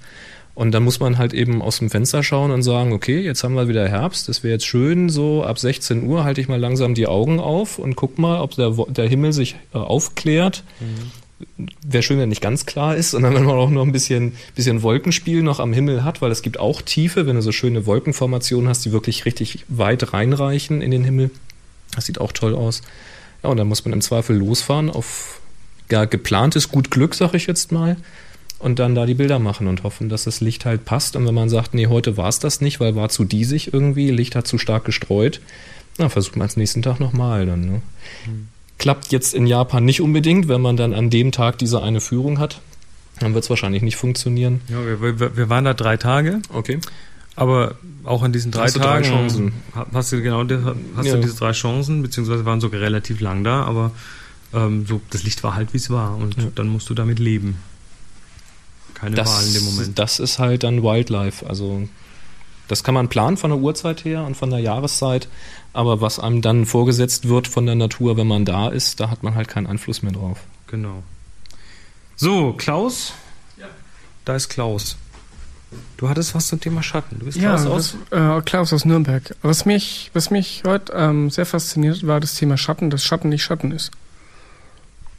[0.56, 3.54] Und dann muss man halt eben aus dem Fenster schauen und sagen, okay, jetzt haben
[3.54, 6.94] wir wieder Herbst, das wäre jetzt schön, so ab 16 Uhr halte ich mal langsam
[6.94, 10.64] die Augen auf und guck mal, ob der, der Himmel sich äh, aufklärt.
[10.80, 11.12] Mhm
[11.82, 14.82] wäre schön, wenn nicht ganz klar ist, sondern wenn man auch noch ein bisschen, bisschen
[14.82, 18.68] Wolkenspiel noch am Himmel hat, weil es gibt auch Tiefe, wenn du so schöne Wolkenformationen
[18.68, 21.30] hast, die wirklich richtig weit reinreichen in den Himmel.
[21.94, 22.82] Das sieht auch toll aus.
[23.42, 25.40] Ja, und dann muss man im Zweifel losfahren auf
[25.90, 27.96] ja, geplantes Gut Glück, sag ich jetzt mal,
[28.58, 31.16] und dann da die Bilder machen und hoffen, dass das Licht halt passt.
[31.16, 34.10] Und wenn man sagt, nee, heute war es das nicht, weil war zu diesig irgendwie,
[34.10, 35.40] Licht hat zu stark gestreut,
[35.96, 37.60] na, versucht man es nächsten Tag nochmal dann.
[37.60, 37.82] Ne?
[38.26, 38.48] Mhm.
[38.78, 42.38] Klappt jetzt in Japan nicht unbedingt, wenn man dann an dem Tag diese eine Führung
[42.38, 42.60] hat.
[43.18, 44.60] Dann wird es wahrscheinlich nicht funktionieren.
[44.68, 46.40] Ja, wir, wir, wir, waren da drei Tage.
[46.52, 46.78] Okay.
[47.34, 49.52] Aber auch an diesen drei hast Tagen drei Chancen.
[49.92, 50.44] hast du genau
[50.96, 51.14] hast ja.
[51.14, 53.92] du diese drei Chancen, beziehungsweise waren sogar relativ lang da, aber
[54.52, 56.44] ähm, so das Licht war halt wie es war und ja.
[56.54, 57.58] dann musst du damit leben.
[58.94, 59.98] Keine das, Wahl in dem Moment.
[59.98, 61.46] Das ist halt dann Wildlife.
[61.48, 61.88] Also
[62.66, 65.28] das kann man planen von der Uhrzeit her und von der Jahreszeit,
[65.72, 69.22] aber was einem dann vorgesetzt wird von der Natur, wenn man da ist, da hat
[69.22, 70.38] man halt keinen Einfluss mehr drauf.
[70.66, 71.02] Genau.
[72.16, 73.12] So, Klaus?
[73.56, 73.66] Ja.
[74.24, 74.96] Da ist Klaus.
[75.98, 77.18] Du hattest was zum Thema Schatten.
[77.18, 77.96] Du bist Klaus ja, aus?
[78.10, 79.34] Das, äh, Klaus aus Nürnberg.
[79.42, 83.42] Was mich, was mich heute ähm, sehr fasziniert, war das Thema Schatten, dass Schatten nicht
[83.42, 83.90] Schatten ist.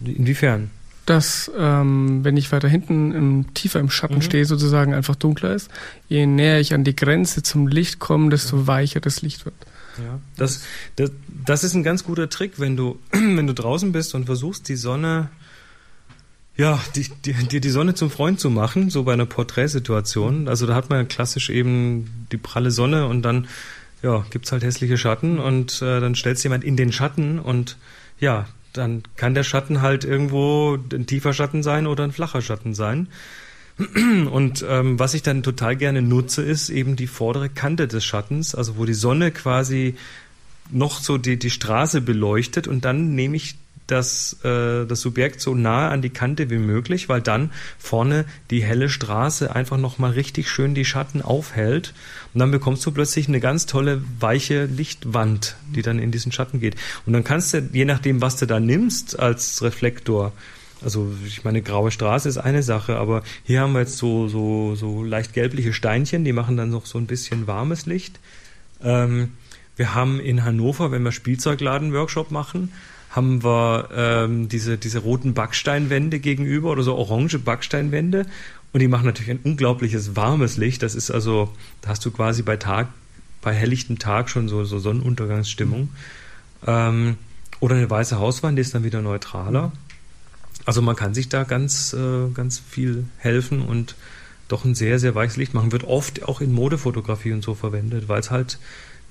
[0.04, 0.72] Inwiefern?
[1.10, 4.22] dass ähm, wenn ich weiter hinten im, tiefer im Schatten mhm.
[4.22, 5.72] stehe, sozusagen einfach dunkler ist.
[6.08, 8.68] Je näher ich an die Grenze zum Licht komme, desto ja.
[8.68, 9.56] weicher das Licht wird.
[9.98, 10.62] Ja, das,
[10.96, 11.12] das,
[11.46, 14.76] das ist ein ganz guter Trick, wenn du, wenn du draußen bist und versuchst, die
[14.76, 15.30] Sonne,
[16.56, 20.48] ja, dir die, die, die Sonne zum Freund zu machen, so bei einer Porträtsituation.
[20.48, 23.48] Also da hat man ja klassisch eben die pralle Sonne und dann
[24.02, 27.78] ja, gibt's halt hässliche Schatten und äh, dann stellst jemand in den Schatten und
[28.20, 32.74] ja, dann kann der Schatten halt irgendwo ein tiefer Schatten sein oder ein flacher Schatten
[32.74, 33.08] sein.
[34.32, 38.54] Und ähm, was ich dann total gerne nutze, ist eben die vordere Kante des Schattens,
[38.54, 39.96] also wo die Sonne quasi
[40.72, 43.56] noch so die, die Straße beleuchtet und dann nehme ich
[43.88, 48.64] das, äh, das Subjekt so nahe an die Kante wie möglich, weil dann vorne die
[48.64, 51.94] helle Straße einfach nochmal richtig schön die Schatten aufhält.
[52.34, 56.60] Und dann bekommst du plötzlich eine ganz tolle, weiche Lichtwand, die dann in diesen Schatten
[56.60, 56.76] geht.
[57.08, 60.34] Und dann kannst du, je nachdem, was du da nimmst als Reflektor,
[60.84, 64.76] also ich meine, graue Straße ist eine Sache, aber hier haben wir jetzt so, so,
[64.76, 68.20] so leicht gelbliche Steinchen, die machen dann noch so ein bisschen warmes Licht.
[68.84, 69.34] Ähm,
[69.76, 72.72] wir haben in Hannover, wenn wir Spielzeugladen-Workshop machen,
[73.12, 78.26] haben wir ähm, diese, diese roten Backsteinwände gegenüber oder so orange Backsteinwände.
[78.72, 80.84] Und die machen natürlich ein unglaubliches warmes Licht.
[80.84, 82.88] Das ist also, da hast du quasi bei Tag
[83.42, 85.90] bei helllichtem Tag schon so, so Sonnenuntergangsstimmung.
[86.68, 87.18] Ähm,
[87.60, 89.72] oder eine weiße Hauswand, die ist dann wieder neutraler.
[90.70, 93.96] Also man kann sich da ganz, äh, ganz viel helfen und
[94.50, 95.72] doch ein sehr, sehr weiches Licht machen.
[95.72, 98.60] Wird oft auch in Modefotografie und so verwendet, weil es halt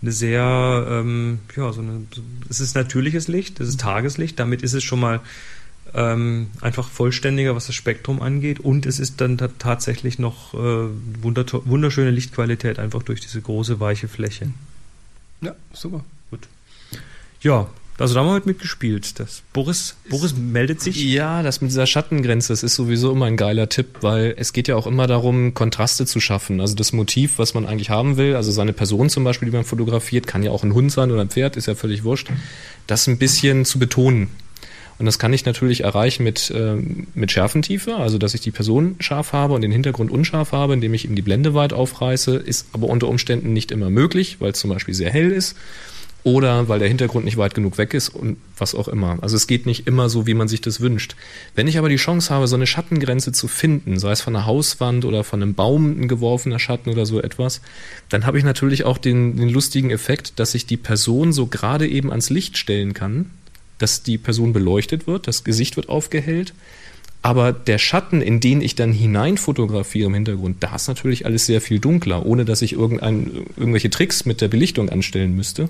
[0.01, 2.03] eine sehr, ähm, ja, so eine,
[2.49, 5.18] es ist natürliches Licht, es ist Tageslicht, damit ist es schon mal
[5.94, 10.87] ähm, einfach vollständiger, was das Spektrum angeht und es ist dann tatsächlich noch äh,
[11.23, 14.53] wunderschöne Lichtqualität, einfach durch diese große, weiche Fläche.
[15.40, 16.05] Ja, super.
[16.31, 16.47] Gut.
[17.40, 17.66] Ja,
[17.99, 19.19] also da haben wir heute mitgespielt.
[19.19, 21.03] Das Boris, Boris meldet sich.
[21.03, 24.69] Ja, das mit dieser Schattengrenze, das ist sowieso immer ein geiler Tipp, weil es geht
[24.69, 26.61] ja auch immer darum, Kontraste zu schaffen.
[26.61, 29.65] Also das Motiv, was man eigentlich haben will, also seine Person zum Beispiel, die man
[29.65, 32.29] fotografiert, kann ja auch ein Hund sein oder ein Pferd, ist ja völlig wurscht,
[32.87, 34.29] das ein bisschen zu betonen.
[35.01, 36.77] Und das kann ich natürlich erreichen mit, äh,
[37.15, 40.95] mit Schärfentiefe, also dass ich die Person scharf habe und den Hintergrund unscharf habe, indem
[40.95, 44.59] ich eben die Blende weit aufreiße, ist aber unter Umständen nicht immer möglich, weil es
[44.59, 45.57] zum Beispiel sehr hell ist
[46.25, 49.19] oder weil der Hintergrund nicht weit genug weg ist und was auch immer.
[49.23, 51.15] Also es geht nicht immer so, wie man sich das wünscht.
[51.55, 54.47] Wenn ich aber die Chance habe, so eine Schattengrenze zu finden, sei es von einer
[54.47, 57.61] Hauswand oder von einem Baum ein geworfener Schatten oder so etwas,
[58.09, 61.87] dann habe ich natürlich auch den, den lustigen Effekt, dass ich die Person so gerade
[61.87, 63.31] eben ans Licht stellen kann,
[63.79, 66.53] dass die Person beleuchtet wird, das Gesicht wird aufgehellt.
[67.23, 71.47] Aber der Schatten, in den ich dann hinein fotografiere im Hintergrund, da ist natürlich alles
[71.47, 75.69] sehr viel dunkler, ohne dass ich irgendwelche Tricks mit der Belichtung anstellen müsste.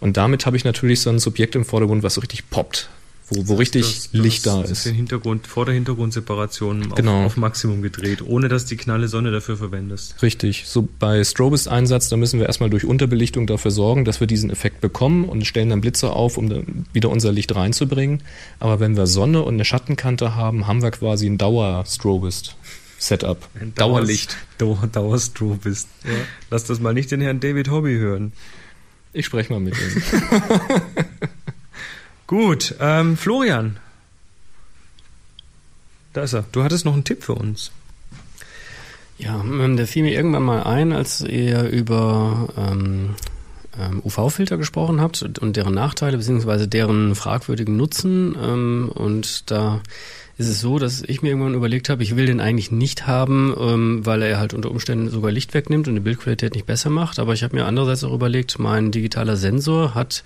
[0.00, 2.88] Und damit habe ich natürlich so ein Subjekt im Vordergrund, was so richtig poppt,
[3.28, 4.86] wo, wo richtig das, das, Licht da ist.
[4.86, 7.20] Den Hintergrund, vor der Hintergrundseparation genau.
[7.20, 10.22] auf, auf, Maximum gedreht, ohne dass die knalle Sonne dafür verwendest.
[10.22, 10.64] Richtig.
[10.66, 14.80] So bei Strobist-Einsatz, da müssen wir erstmal durch Unterbelichtung dafür sorgen, dass wir diesen Effekt
[14.80, 18.22] bekommen und stellen dann Blitze auf, um dann wieder unser Licht reinzubringen.
[18.60, 22.56] Aber wenn wir Sonne und eine Schattenkante haben, haben wir quasi ein Dauer-Strobist.
[22.98, 23.48] Setup.
[23.60, 24.36] Ein Dauerlicht.
[24.58, 25.88] Dauer, Dauerstrobist.
[26.04, 26.10] Ja.
[26.50, 28.32] Lass das mal nicht den Herrn David Hobby hören.
[29.12, 30.02] Ich spreche mal mit ihm.
[32.26, 33.78] Gut, ähm, Florian.
[36.12, 36.44] Da ist er.
[36.52, 37.70] Du hattest noch einen Tipp für uns.
[39.18, 43.14] Ja, ähm, der fiel mir irgendwann mal ein, als ihr über ähm,
[43.78, 48.36] ähm UV-Filter gesprochen habt und deren Nachteile beziehungsweise deren fragwürdigen Nutzen.
[48.40, 49.80] Ähm, und da
[50.38, 53.52] ist es so, dass ich mir irgendwann überlegt habe, ich will den eigentlich nicht haben,
[53.58, 57.18] ähm, weil er halt unter Umständen sogar Licht wegnimmt und die Bildqualität nicht besser macht.
[57.18, 60.22] Aber ich habe mir andererseits auch überlegt, mein digitaler Sensor hat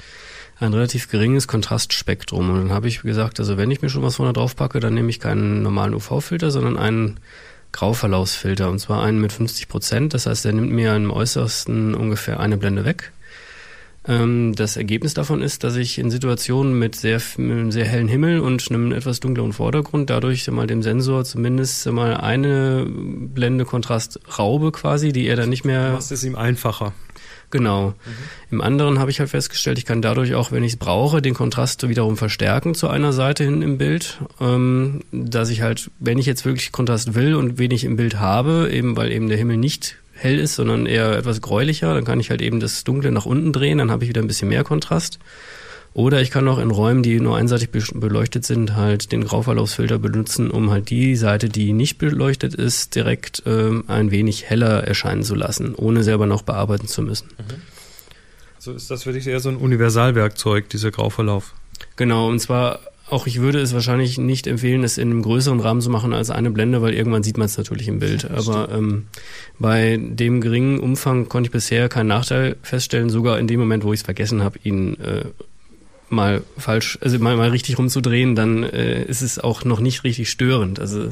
[0.61, 2.51] ein relativ geringes Kontrastspektrum.
[2.51, 4.93] Und dann habe ich gesagt, also wenn ich mir schon was vorne drauf packe, dann
[4.93, 7.19] nehme ich keinen normalen UV-Filter, sondern einen
[7.73, 8.69] Grauverlaufsfilter.
[8.69, 10.13] Und zwar einen mit 50 Prozent.
[10.13, 13.13] Das heißt, der nimmt mir im äußersten ungefähr eine Blende weg.
[14.07, 18.09] Ähm, das Ergebnis davon ist, dass ich in Situationen mit sehr, mit einem sehr hellen
[18.09, 24.19] Himmel und einem etwas dunkleren Vordergrund dadurch mal dem Sensor zumindest mal eine Blende Kontrast
[24.39, 25.95] raube quasi, die er dann nicht mehr.
[25.95, 26.93] Was ist ihm einfacher?
[27.53, 27.91] Genau.
[27.91, 27.95] Mhm.
[28.51, 31.35] Im anderen habe ich halt festgestellt, ich kann dadurch auch, wenn ich es brauche, den
[31.35, 36.27] Kontrast wiederum verstärken zu einer Seite hin im Bild, ähm, dass ich halt, wenn ich
[36.27, 39.97] jetzt wirklich Kontrast will und wenig im Bild habe, eben weil eben der Himmel nicht
[40.23, 41.95] hell ist, sondern eher etwas gräulicher.
[41.95, 44.29] Dann kann ich halt eben das Dunkle nach unten drehen, dann habe ich wieder ein
[44.29, 45.19] bisschen mehr Kontrast.
[45.95, 50.51] Oder ich kann auch in Räumen, die nur einseitig beleuchtet sind, halt den Grauverlaufsfilter benutzen,
[50.51, 55.35] um halt die Seite, die nicht beleuchtet ist, direkt ähm, ein wenig heller erscheinen zu
[55.35, 57.29] lassen, ohne selber noch bearbeiten zu müssen.
[57.37, 57.61] Mhm.
[58.57, 61.53] Also ist das für dich eher so ein Universalwerkzeug, dieser Grauverlauf?
[61.97, 62.81] Genau, und zwar
[63.11, 66.31] auch ich würde es wahrscheinlich nicht empfehlen, es in einem größeren Rahmen zu machen als
[66.31, 68.31] eine Blende, weil irgendwann sieht man es natürlich im Bild.
[68.31, 69.07] Aber ähm,
[69.59, 73.93] bei dem geringen Umfang konnte ich bisher keinen Nachteil feststellen, sogar in dem Moment, wo
[73.93, 75.25] ich es vergessen habe, ihn äh,
[76.09, 80.31] mal falsch, also mal, mal richtig rumzudrehen, dann äh, ist es auch noch nicht richtig
[80.31, 80.79] störend.
[80.79, 81.11] Also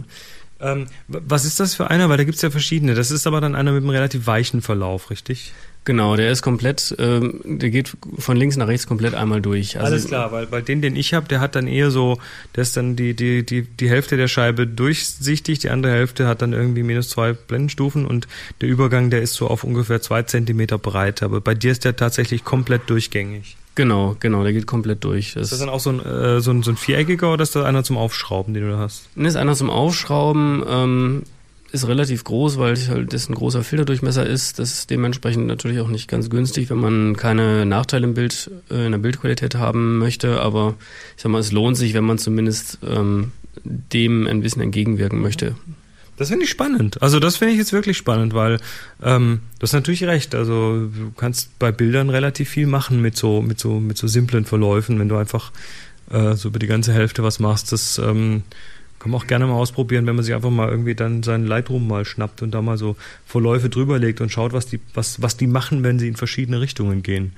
[0.61, 2.09] ähm, was ist das für einer?
[2.09, 2.95] Weil da gibt es ja verschiedene.
[2.95, 5.53] Das ist aber dann einer mit einem relativ weichen Verlauf, richtig?
[5.85, 9.79] Genau, der ist komplett, ähm, der geht von links nach rechts komplett einmal durch.
[9.79, 12.19] Also Alles klar, weil bei den, den ich habe, der hat dann eher so,
[12.55, 16.43] der ist dann die, die, die, die Hälfte der Scheibe durchsichtig, die andere Hälfte hat
[16.43, 18.29] dann irgendwie minus zwei Blendenstufen und
[18.61, 21.23] der Übergang, der ist so auf ungefähr zwei Zentimeter breit.
[21.23, 23.57] Aber bei dir ist der tatsächlich komplett durchgängig.
[23.75, 25.33] Genau, genau, der geht komplett durch.
[25.33, 27.57] Das ist das dann auch so ein, äh, so, ein, so ein viereckiger oder ist
[27.57, 29.09] das einer zum Aufschrauben, den du da hast?
[29.17, 30.63] Das ist einer zum Aufschrauben.
[30.69, 31.23] Ähm,
[31.73, 34.59] ist relativ groß, weil halt das ein großer Filterdurchmesser ist.
[34.59, 38.87] Das ist dementsprechend natürlich auch nicht ganz günstig, wenn man keine Nachteile im Bild, äh,
[38.87, 40.41] in der Bildqualität haben möchte.
[40.41, 40.75] Aber
[41.17, 43.33] ich sag mal, es lohnt sich, wenn man zumindest ähm,
[43.65, 45.55] dem ein bisschen entgegenwirken möchte.
[46.17, 47.01] Das finde ich spannend.
[47.01, 48.61] Also das finde ich jetzt wirklich spannend, weil
[49.03, 50.35] ähm, du hast natürlich recht.
[50.35, 54.45] Also du kannst bei Bildern relativ viel machen mit so mit so mit so simplen
[54.45, 55.51] Verläufen, wenn du einfach
[56.11, 57.73] äh, so über die ganze Hälfte was machst.
[57.73, 58.43] Das ähm,
[59.01, 61.89] Kann man auch gerne mal ausprobieren, wenn man sich einfach mal irgendwie dann seinen Lightroom
[61.89, 65.47] mal schnappt und da mal so Verläufe drüberlegt und schaut, was die, was, was die
[65.47, 67.33] machen, wenn sie in verschiedene Richtungen gehen.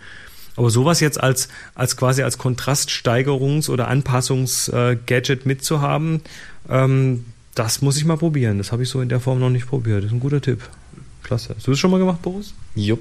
[0.57, 6.20] Aber sowas jetzt als, als quasi als Kontraststeigerungs- oder Anpassungs-Gadget mitzuhaben,
[6.68, 8.59] ähm, das muss ich mal probieren.
[8.59, 9.98] Das habe ich so in der Form noch nicht probiert.
[9.98, 10.68] Das ist ein guter Tipp.
[11.22, 11.55] Klasse.
[11.57, 12.55] Hast du das schon mal gemacht, Boris?
[12.75, 13.01] Jupp.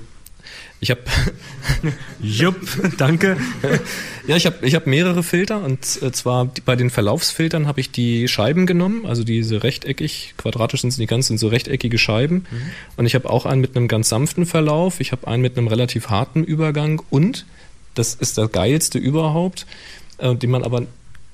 [0.82, 1.02] Ich habe
[2.22, 2.58] Jupp,
[2.98, 3.38] danke.
[4.28, 7.92] ja, ich habe ich hab mehrere Filter und äh, zwar bei den Verlaufsfiltern habe ich
[7.92, 12.48] die Scheiben genommen, also diese rechteckig, quadratisch sind sie nicht ganz, sind so rechteckige Scheiben.
[12.98, 15.68] Und ich habe auch einen mit einem ganz sanften Verlauf, ich habe einen mit einem
[15.68, 17.46] relativ harten Übergang und
[17.94, 19.68] das ist das geilste überhaupt,
[20.18, 20.82] äh, den man aber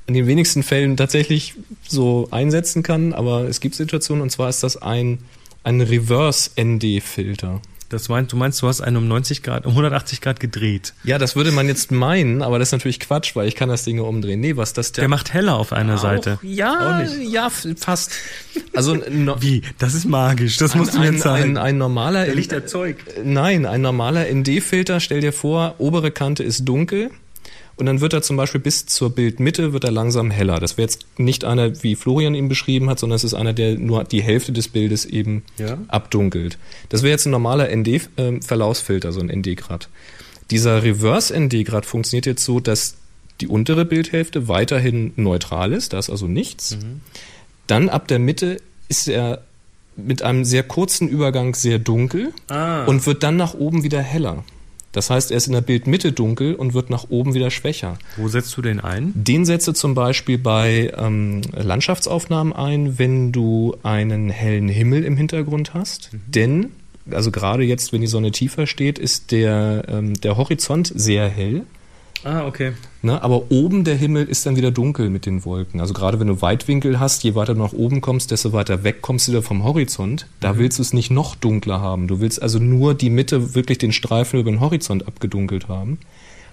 [0.08, 1.54] in den wenigsten Fällen tatsächlich
[1.88, 5.20] so einsetzen kann, aber es gibt Situationen und zwar ist das ein
[5.64, 7.62] ein Reverse ND Filter.
[7.89, 10.93] Das meinst, du meinst, du hast einen um 90 Grad, um 180 Grad gedreht.
[11.04, 13.86] Ja, das würde man jetzt meinen, aber das ist natürlich Quatsch, weil ich kann das
[13.86, 14.39] Ding umdrehen.
[14.41, 16.34] Nee, was das Der macht heller auf einer Seite.
[16.39, 18.12] Auch, ja, ja, f- fast.
[18.73, 19.62] Also no, Wie?
[19.78, 20.58] Das ist magisch.
[20.58, 21.58] Das musst du ein, mir zeigen.
[21.58, 23.04] ein, ein normaler Der Licht erzeugt.
[23.23, 27.10] Nein, ein normaler ND-Filter, stell dir vor, obere Kante ist dunkel
[27.78, 30.60] und dann wird er zum Beispiel bis zur Bildmitte wird er langsam heller.
[30.60, 33.78] Das wäre jetzt nicht einer, wie Florian ihn beschrieben hat, sondern es ist einer, der
[33.78, 35.78] nur die Hälfte des Bildes eben Ja.
[35.88, 36.58] abdunkelt.
[36.90, 39.90] Das wäre jetzt ein normaler ND-Verlaufsfilter, so ein ND-Grad.
[40.52, 42.96] Dieser Reverse-ND-Grad funktioniert jetzt so, dass
[43.42, 46.78] die untere Bildhälfte weiterhin neutral ist, da ist also nichts.
[47.68, 48.58] Dann ab der Mitte
[48.90, 49.44] ist er
[49.96, 52.86] mit einem sehr kurzen Übergang sehr dunkel Ah.
[52.86, 54.44] und wird dann nach oben wieder heller.
[54.98, 58.00] Das heißt, er ist in der Bildmitte dunkel und wird nach oben wieder schwächer.
[58.16, 59.12] Wo setzt du den ein?
[59.14, 65.76] Den setze zum Beispiel bei ähm, Landschaftsaufnahmen ein, wenn du einen hellen Himmel im Hintergrund
[65.76, 66.10] hast.
[66.26, 66.72] Denn,
[67.12, 71.62] also gerade jetzt, wenn die Sonne tiefer steht, ist der, ähm, der Horizont sehr hell.
[72.24, 72.74] Ah, okay.
[73.04, 75.80] Ne, aber oben der Himmel ist dann wieder dunkel mit den Wolken.
[75.80, 79.02] Also gerade wenn du Weitwinkel hast, je weiter du nach oben kommst, desto weiter weg
[79.02, 80.28] kommst du wieder vom Horizont.
[80.40, 82.08] Da willst du es nicht noch dunkler haben.
[82.08, 86.00] Du willst also nur die Mitte, wirklich den Streifen über den Horizont abgedunkelt haben.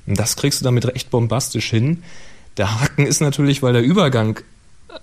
[0.07, 2.03] Und das kriegst du damit recht bombastisch hin.
[2.57, 4.41] Der Haken ist natürlich, weil der Übergang,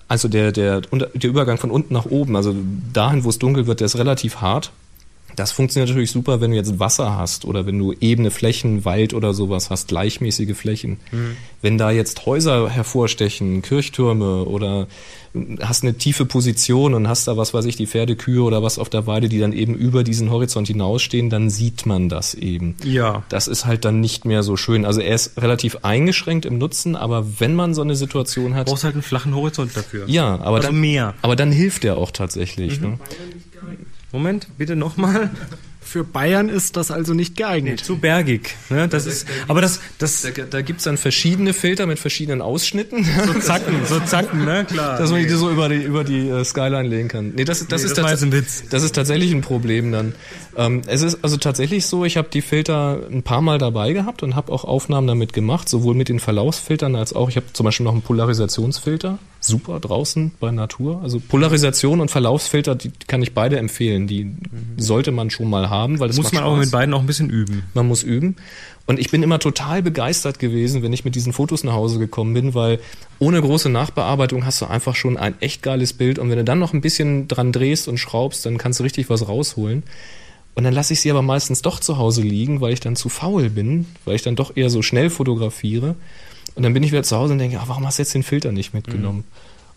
[0.07, 2.55] also der, der, der Übergang von unten nach oben, also
[2.93, 4.71] dahin, wo es dunkel wird, der ist relativ hart.
[5.35, 9.13] Das funktioniert natürlich super, wenn du jetzt Wasser hast oder wenn du ebene Flächen, Wald
[9.13, 10.99] oder sowas hast, gleichmäßige Flächen.
[11.61, 14.87] Wenn da jetzt Häuser hervorstechen, Kirchtürme oder
[15.61, 18.89] hast eine tiefe Position und hast da was weiß ich, die Pferdekühe oder was auf
[18.89, 22.75] der Weide, die dann eben über diesen Horizont hinausstehen, dann sieht man das eben.
[22.83, 23.23] Ja.
[23.29, 24.83] Das ist halt dann nicht mehr so schön.
[24.83, 28.71] Also er ist relativ eingeschränkt im Nutzen, aber wenn man so eine Situation hat, Du
[28.71, 30.03] brauchst halt einen flachen Horizont dafür.
[30.07, 31.13] ja, aber Also dann mehr.
[31.21, 32.81] Aber dann hilft er auch tatsächlich.
[32.81, 32.99] Ne?
[34.11, 35.29] Moment, bitte nochmal.
[35.83, 37.83] Für Bayern ist das also nicht geeignet.
[37.83, 38.55] Zu bergig.
[38.69, 38.87] Ne?
[38.87, 43.33] Das ist, aber das, das, Da, da gibt's dann verschiedene Filter mit verschiedenen Ausschnitten, so
[43.39, 44.65] zacken, so zacken, ne?
[44.69, 44.97] Klar.
[44.99, 47.33] dass man die so über die, über die äh, Skyline legen kann.
[47.35, 48.63] Nee, das, das, Nee, ist das Witz.
[48.69, 50.13] das ist tatsächlich ein Problem dann.
[50.57, 54.23] Ähm, es ist also tatsächlich so, ich habe die Filter ein paar Mal dabei gehabt
[54.23, 57.63] und habe auch Aufnahmen damit gemacht, sowohl mit den Verlaufsfiltern als auch, ich habe zum
[57.65, 61.01] Beispiel noch einen Polarisationsfilter, super draußen bei Natur.
[61.03, 64.07] Also Polarisation und Verlaufsfilter, die kann ich beide empfehlen.
[64.07, 64.35] Die
[64.77, 67.29] sollte man schon mal haben, weil das muss man auch mit beiden auch ein bisschen
[67.29, 67.63] üben.
[67.73, 68.35] Man muss üben.
[68.87, 72.33] Und ich bin immer total begeistert gewesen, wenn ich mit diesen Fotos nach Hause gekommen
[72.33, 72.79] bin, weil
[73.19, 76.19] ohne große Nachbearbeitung hast du einfach schon ein echt geiles Bild.
[76.19, 79.09] Und wenn du dann noch ein bisschen dran drehst und schraubst, dann kannst du richtig
[79.09, 79.83] was rausholen.
[80.55, 83.09] Und dann lasse ich sie aber meistens doch zu Hause liegen, weil ich dann zu
[83.09, 85.95] faul bin, weil ich dann doch eher so schnell fotografiere.
[86.55, 88.23] Und dann bin ich wieder zu Hause und denke, ah, warum hast du jetzt den
[88.23, 89.23] Filter nicht mitgenommen?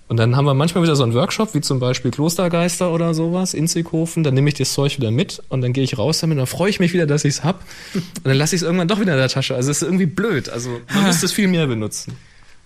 [0.07, 3.55] Und dann haben wir manchmal wieder so einen Workshop, wie zum Beispiel Klostergeister oder sowas
[3.55, 4.23] in Sieghofen.
[4.23, 6.37] Dann nehme ich das Zeug wieder mit und dann gehe ich raus damit.
[6.37, 7.63] Dann freue ich mich wieder, dass ich es hab.
[7.95, 9.55] Und dann lasse ich es irgendwann doch wieder in der Tasche.
[9.55, 10.51] Also es ist irgendwie blöd.
[10.51, 12.15] Also man müsste es viel mehr benutzen.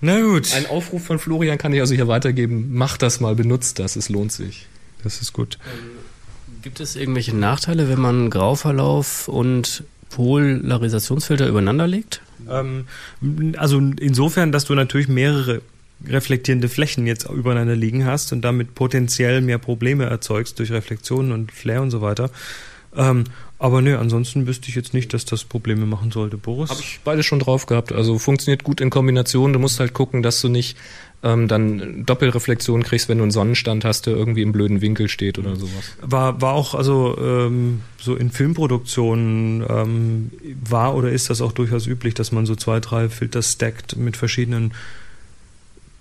[0.01, 0.53] Na gut.
[0.55, 2.75] Ein Aufruf von Florian kann ich also hier weitergeben.
[2.75, 3.95] Macht das mal, benutzt das.
[3.95, 4.67] Es lohnt sich.
[5.05, 5.59] Das ist gut.
[6.63, 12.23] Gibt es irgendwelche Nachteile, wenn man Grauverlauf und Polarisationsfilter übereinander legt?
[12.51, 12.87] Ähm,
[13.57, 15.63] also insofern, dass du natürlich mehrere
[16.07, 21.53] reflektierende Flächen jetzt übereinander liegen hast und damit potenziell mehr Probleme erzeugst durch Reflexionen und
[21.53, 22.31] Flair und so weiter.
[22.97, 23.25] Ähm,
[23.59, 26.37] aber nö, ansonsten wüsste ich jetzt nicht, dass das Probleme machen sollte.
[26.37, 26.71] Boris?
[26.71, 27.93] Habe ich beides schon drauf gehabt.
[27.93, 29.53] Also funktioniert gut in Kombination.
[29.53, 30.77] Du musst halt gucken, dass du nicht
[31.23, 35.39] ähm, dann Doppelreflexion kriegst, wenn du einen Sonnenstand hast, der irgendwie im blöden Winkel steht
[35.39, 35.97] oder sowas.
[36.01, 40.31] War, war auch, also ähm, so in Filmproduktionen ähm,
[40.69, 44.17] war oder ist das auch durchaus üblich, dass man so zwei, drei Filter stackt mit
[44.17, 44.73] verschiedenen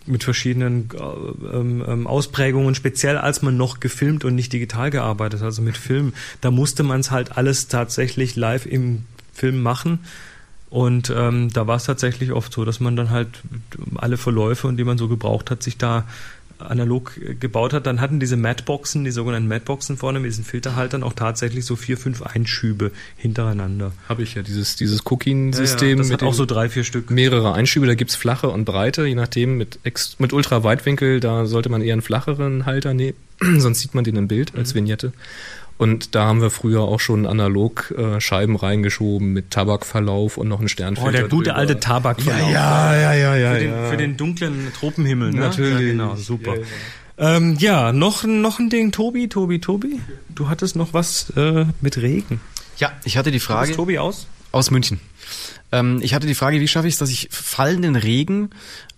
[0.06, 5.42] mit verschiedenen äh, ähm, ähm, Ausprägungen, speziell als man noch gefilmt und nicht digital gearbeitet
[5.42, 9.04] hat, also mit Film, da musste man es halt alles tatsächlich live im
[9.34, 10.00] Film machen.
[10.70, 13.30] Und ähm, da war es tatsächlich oft so, dass man dann halt
[13.96, 16.06] alle Verläufe und die man so gebraucht hat, sich da
[16.60, 21.14] analog gebaut hat, dann hatten diese Matboxen, die sogenannten Matboxen vorne mit diesen Filterhaltern auch
[21.14, 23.92] tatsächlich so vier, fünf Einschübe hintereinander.
[24.10, 26.84] Habe ich ja dieses, dieses Cooking-System Ja, ja, das mit hat auch so drei, vier
[26.84, 27.12] Stück.
[27.12, 31.70] mehrere Einschübe, da gibt's flache und breite, je nachdem mit, ex mit Ultraweitwinkel, da sollte
[31.70, 33.18] man eher einen flacheren Halter nehmen,
[33.58, 35.14] sonst sieht man den im Bild als Vignette.
[35.78, 40.60] Und da haben wir früher auch schon analog äh, Scheiben reingeschoben mit Tabakverlauf und noch
[40.60, 41.10] einen Sternfilter.
[41.10, 41.56] Oh, der gute drüber.
[41.56, 42.52] alte Tabakverlauf.
[42.52, 43.90] Ja, ja, ja, ja, für, den, ja.
[43.90, 45.40] für den dunklen Tropenhimmel, ne?
[45.42, 45.74] Natürlich.
[45.74, 46.56] Ja, genau, super.
[46.56, 46.62] Ja,
[47.20, 50.00] Ja, ähm, ja noch, noch ein Ding, Tobi, Tobi, Tobi.
[50.30, 52.42] Du hattest noch was äh, mit Regen.
[52.78, 54.28] Ja, ich hatte die Ist Frage Tobi aus?
[54.52, 55.00] aus München.
[55.72, 58.50] Ähm, ich hatte die Frage, wie schaffe ich es, dass ich fallenden Regen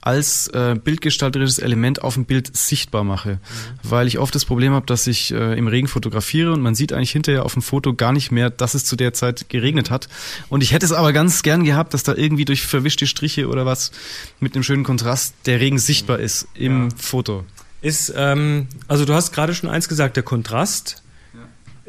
[0.02, 3.40] als äh, bildgestalterisches Element auf dem Bild sichtbar mache.
[3.84, 6.94] Weil ich oft das Problem habe, dass ich äh, im Regen fotografiere und man sieht
[6.94, 10.08] eigentlich hinterher auf dem Foto gar nicht mehr, dass es zu der Zeit geregnet hat.
[10.48, 13.66] Und ich hätte es aber ganz gern gehabt, dass da irgendwie durch verwischte Striche oder
[13.66, 13.92] was
[14.40, 17.44] mit einem schönen Kontrast der Regen sichtbar ist im Foto.
[17.82, 21.02] Ist, ähm, also du hast gerade schon eins gesagt, der Kontrast.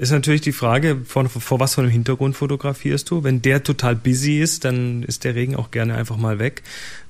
[0.01, 3.23] Ist natürlich die Frage, vor, vor was für einem Hintergrund fotografierst du?
[3.23, 6.63] Wenn der total busy ist, dann ist der Regen auch gerne einfach mal weg.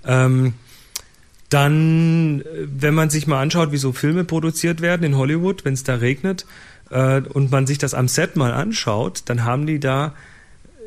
[0.05, 0.55] Ähm,
[1.51, 5.85] dann, wenn man sich mal anschaut, wie so Filme produziert werden in Hollywood, wenn es
[5.85, 6.47] da regnet
[6.91, 10.13] äh, und man sich das am Set mal anschaut, dann haben die da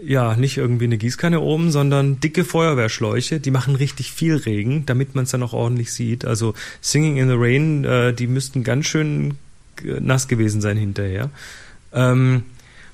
[0.04, 3.40] ja nicht irgendwie eine Gießkanne oben, sondern dicke Feuerwehrschläuche.
[3.40, 6.26] Die machen richtig viel Regen, damit man es dann auch ordentlich sieht.
[6.26, 9.36] Also Singing in the Rain, äh, die müssten ganz schön
[10.02, 11.30] nass gewesen sein hinterher.
[11.94, 12.44] Ähm,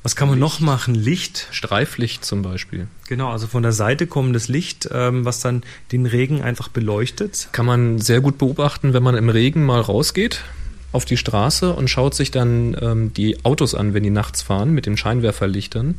[0.02, 0.96] was kann man noch machen?
[0.96, 1.48] Licht.
[1.52, 2.88] Streiflicht zum Beispiel.
[3.08, 7.50] Genau, also von der Seite kommendes Licht, ähm, was dann den Regen einfach beleuchtet.
[7.52, 10.44] Kann man sehr gut beobachten, wenn man im Regen mal rausgeht
[10.92, 14.74] auf die Straße und schaut sich dann ähm, die Autos an, wenn die nachts fahren
[14.74, 15.96] mit den Scheinwerferlichtern.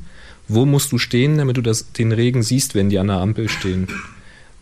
[0.48, 3.48] Wo musst du stehen, damit du das, den Regen siehst, wenn die an der Ampel
[3.48, 3.86] stehen?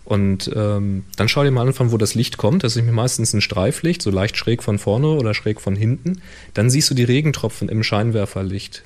[0.08, 2.64] Und ähm, dann schau dir mal an, von wo das Licht kommt.
[2.64, 6.22] Das ist nämlich meistens ein Streiflicht, so leicht schräg von vorne oder schräg von hinten.
[6.54, 8.84] Dann siehst du die Regentropfen im Scheinwerferlicht.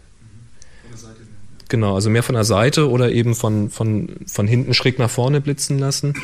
[1.68, 5.40] Genau, also mehr von der Seite oder eben von, von, von hinten schräg nach vorne
[5.40, 6.14] blitzen lassen.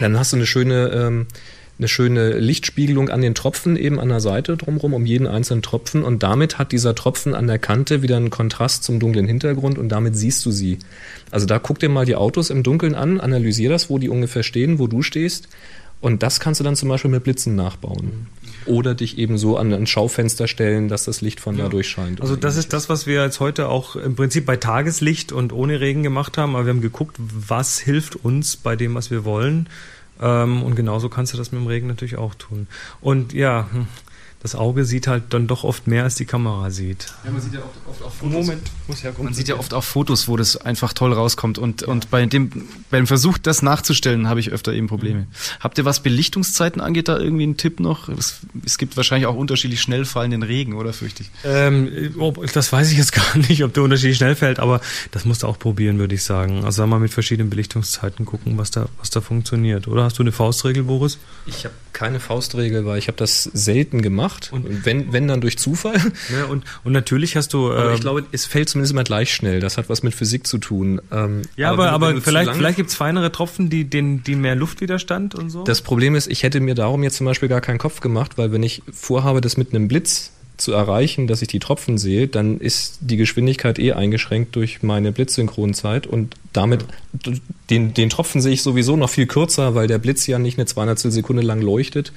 [0.00, 1.28] Dann hast du eine schöne, ähm,
[1.78, 6.04] eine schöne Lichtspiegelung an den Tropfen eben an der Seite drumherum, um jeden einzelnen Tropfen.
[6.04, 9.88] Und damit hat dieser Tropfen an der Kante wieder einen Kontrast zum dunklen Hintergrund und
[9.88, 10.78] damit siehst du sie.
[11.30, 14.42] Also da guck dir mal die Autos im Dunkeln an, analysier das, wo die ungefähr
[14.42, 15.48] stehen, wo du stehst.
[16.02, 18.26] Und das kannst du dann zum Beispiel mit Blitzen nachbauen.
[18.66, 22.20] Oder dich eben so an ein Schaufenster stellen, dass das Licht von da durchscheint.
[22.20, 25.80] Also das ist das, was wir jetzt heute auch im Prinzip bei Tageslicht und ohne
[25.80, 26.56] Regen gemacht haben.
[26.56, 29.68] Aber wir haben geguckt, was hilft uns bei dem, was wir wollen.
[30.22, 32.68] Ähm, und genauso kannst du das mit dem Regen natürlich auch tun.
[33.00, 33.88] Und ja, hm,
[34.42, 37.06] das Auge sieht halt dann doch oft mehr, als die Kamera sieht.
[37.24, 39.26] Ja, man sieht ja oft, oft auf Moment, muss herkommen.
[39.26, 41.58] Man sieht ja oft auf Fotos, wo das einfach toll rauskommt.
[41.58, 42.50] Und, und bei dem,
[42.90, 45.28] beim Versuch, das nachzustellen, habe ich öfter eben Probleme.
[45.60, 48.08] Habt ihr, was Belichtungszeiten angeht, da irgendwie einen Tipp noch?
[48.08, 51.30] Es, es gibt wahrscheinlich auch unterschiedlich schnell fallenden Regen, oder fürchte ich?
[51.44, 54.80] Ähm, ob, das weiß ich jetzt gar nicht, ob der unterschiedlich schnell fällt, aber
[55.12, 56.64] das musst du auch probieren, würde ich sagen.
[56.64, 59.86] Also mal mit verschiedenen Belichtungszeiten gucken, was da, was da funktioniert.
[59.86, 61.18] Oder hast du eine Faustregel, Boris?
[61.46, 64.31] Ich habe keine Faustregel, weil ich habe das selten gemacht.
[64.50, 65.96] Und wenn, wenn dann durch Zufall.
[66.32, 67.70] Ja, und, und natürlich hast du.
[67.70, 69.60] Aber ähm, ich glaube, es fällt zumindest immer gleich schnell.
[69.60, 71.00] Das hat was mit Physik zu tun.
[71.10, 74.54] Ähm, ja, aber, wenn aber zu vielleicht, vielleicht gibt's feinere Tropfen, die, den, die mehr
[74.54, 75.64] Luftwiderstand und so.
[75.64, 78.52] Das Problem ist, ich hätte mir darum jetzt zum Beispiel gar keinen Kopf gemacht, weil
[78.52, 82.58] wenn ich vorhabe, das mit einem Blitz zu erreichen, dass ich die Tropfen sehe, dann
[82.58, 86.84] ist die Geschwindigkeit eh eingeschränkt durch meine Blitzsynchronzeit und damit
[87.70, 90.66] den, den Tropfen sehe ich sowieso noch viel kürzer, weil der Blitz ja nicht eine
[90.66, 92.12] 200 Sekunde lang leuchtet,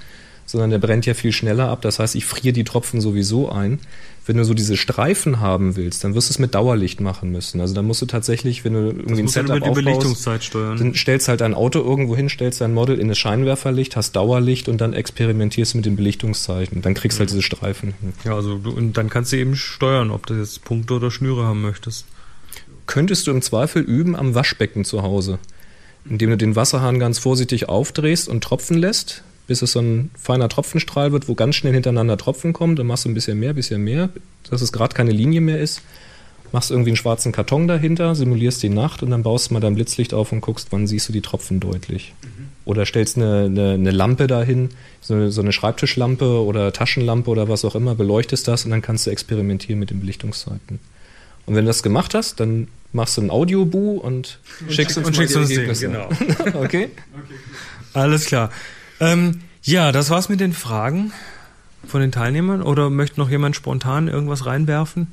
[0.46, 1.82] sondern der brennt ja viel schneller ab.
[1.82, 3.80] Das heißt, ich friere die Tropfen sowieso ein.
[4.28, 7.62] Wenn du so diese Streifen haben willst, dann wirst du es mit Dauerlicht machen müssen.
[7.62, 9.86] Also dann musst du tatsächlich, wenn du irgendwie ein du dann Setup über die aufbaust,
[9.86, 10.78] Belichtungszeit steuern.
[10.78, 14.68] dann stellst halt ein Auto irgendwo hin, stellst dein Model in das Scheinwerferlicht, hast Dauerlicht
[14.68, 16.82] und dann experimentierst mit den Belichtungszeichen.
[16.82, 17.94] Dann kriegst du halt diese Streifen.
[18.02, 18.14] hin.
[18.24, 21.46] Ja, also du, und dann kannst du eben steuern, ob du jetzt Punkte oder Schnüre
[21.46, 22.06] haben möchtest.
[22.88, 25.38] Könntest du im Zweifel üben am Waschbecken zu Hause,
[26.10, 30.50] indem du den Wasserhahn ganz vorsichtig aufdrehst und tropfen lässt, bis es so ein feiner
[30.50, 32.76] Tropfenstrahl wird, wo ganz schnell hintereinander Tropfen kommen.
[32.76, 34.10] Dann machst du ein bisschen mehr, bisschen mehr,
[34.50, 35.82] dass es gerade keine Linie mehr ist.
[36.52, 39.76] Machst irgendwie einen schwarzen Karton dahinter, simulierst die Nacht und dann baust du mal dein
[39.76, 42.14] Blitzlicht auf und guckst, wann siehst du die Tropfen deutlich.
[42.64, 44.70] Oder stellst eine, eine, eine Lampe dahin,
[45.02, 48.82] so eine, so eine Schreibtischlampe oder Taschenlampe oder was auch immer, beleuchtest das und dann
[48.82, 50.80] kannst du experimentieren mit den Belichtungszeiten.
[51.46, 54.40] Und wenn du das gemacht hast, dann machst du ein Audiobu und
[54.70, 55.88] schickst uns und mal schickst die uns den, Ergebnisse.
[55.88, 56.10] genau.
[56.64, 56.90] okay?
[57.94, 58.50] Alles klar.
[59.00, 61.12] Ähm, ja, das war's mit den Fragen
[61.88, 62.62] von den Teilnehmern.
[62.62, 65.08] Oder möchte noch jemand spontan irgendwas reinwerfen?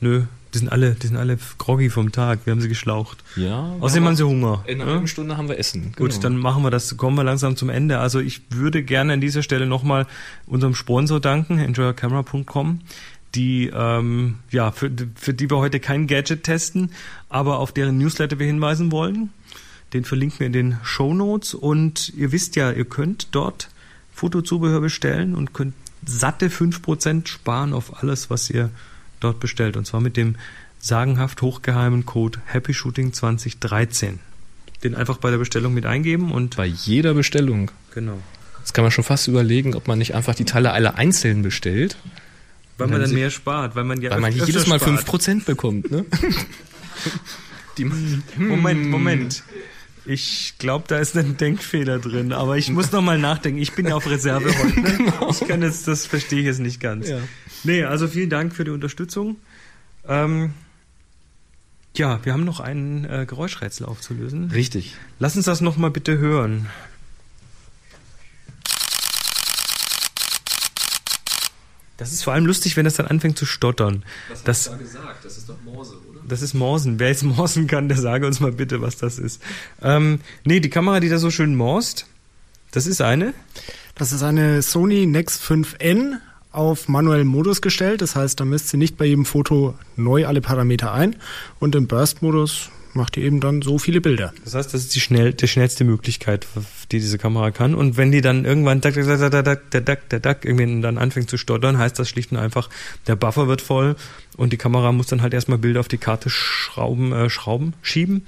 [0.00, 0.22] Nö,
[0.54, 2.40] Die sind alle, die sind alle groggy vom Tag.
[2.44, 3.18] Wir haben sie geschlaucht.
[3.36, 3.72] Ja.
[3.80, 4.64] Außerdem haben sie Hunger.
[4.66, 4.94] In einer ja?
[4.94, 5.92] halben Stunde haben wir Essen.
[5.96, 6.22] Gut, Genau.
[6.22, 7.98] dann machen wir das, kommen wir langsam zum Ende.
[7.98, 10.06] Also ich würde gerne an dieser Stelle nochmal
[10.46, 12.80] unserem Sponsor danken, enjoycamera.com,
[13.36, 16.90] die, ähm, ja, für, für die wir heute kein Gadget testen,
[17.28, 19.30] aber auf deren Newsletter wir hinweisen wollen.
[19.92, 23.68] Den verlinken wir in den Show Notes und ihr wisst ja, ihr könnt dort
[24.12, 25.74] Fotozubehör bestellen und könnt
[26.04, 28.70] satte 5% sparen auf alles, was ihr
[29.18, 29.76] dort bestellt.
[29.76, 30.36] Und zwar mit dem
[30.78, 34.18] sagenhaft hochgeheimen Code Happy Shooting 2013.
[34.82, 37.70] Den einfach bei der Bestellung mit eingeben und Bei jeder Bestellung.
[37.94, 38.18] genau.
[38.60, 41.96] Das kann man schon fast überlegen, ob man nicht einfach die Teile alle einzeln bestellt.
[42.76, 45.00] Weil man dann dann mehr spart, weil man ja Weil man jedes Mal spart.
[45.00, 46.04] 5% bekommt, ne?
[48.36, 49.42] Moment, Moment.
[50.10, 53.60] Ich glaube, da ist ein Denkfehler drin, aber ich muss noch mal nachdenken.
[53.62, 54.80] Ich bin ja auf Reserve heute.
[54.80, 55.12] Ne?
[55.30, 57.08] Ich kann jetzt, das verstehe ich jetzt nicht ganz.
[57.08, 57.20] Ja.
[57.62, 59.36] Nee, also vielen Dank für die Unterstützung.
[60.08, 60.52] Ähm,
[61.96, 64.50] ja, wir haben noch ein äh, Geräuschrätsel aufzulösen.
[64.50, 64.96] Richtig.
[65.20, 66.66] Lass uns das noch mal bitte hören.
[71.98, 74.04] Das ist vor allem lustig, wenn das dann anfängt zu stottern.
[74.44, 75.24] Das, gesagt?
[75.24, 76.09] Das ist doch Morse, oder?
[76.30, 76.98] Das ist Morsen.
[76.98, 79.42] Wer jetzt morsen kann, der sage uns mal bitte, was das ist.
[79.82, 82.06] Ähm, nee, die Kamera, die da so schön morst,
[82.70, 83.34] das ist eine.
[83.94, 86.18] Das ist eine Sony Nex 5N
[86.52, 88.00] auf manuellen Modus gestellt.
[88.02, 91.16] Das heißt, da misst sie nicht bei jedem Foto neu alle Parameter ein.
[91.58, 94.32] Und im Burst-Modus macht die eben dann so viele Bilder.
[94.44, 96.46] Das heißt, das ist die, schnell, die schnellste Möglichkeit,
[96.90, 97.74] die diese Kamera kann.
[97.74, 100.98] Und wenn die dann irgendwann dack, dack, dack, dack, dack, dack, dack, dack, irgendwie dann
[100.98, 102.68] anfängt zu stottern, heißt das schlicht und einfach,
[103.06, 103.96] der Buffer wird voll
[104.36, 108.26] und die Kamera muss dann halt erstmal Bilder auf die Karte schrauben, äh, schrauben, schieben,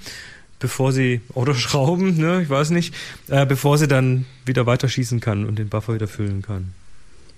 [0.59, 2.93] bevor sie, oder schrauben, ne, ich weiß nicht,
[3.27, 6.73] äh, bevor sie dann wieder weiterschießen kann und den Buffer wieder füllen kann.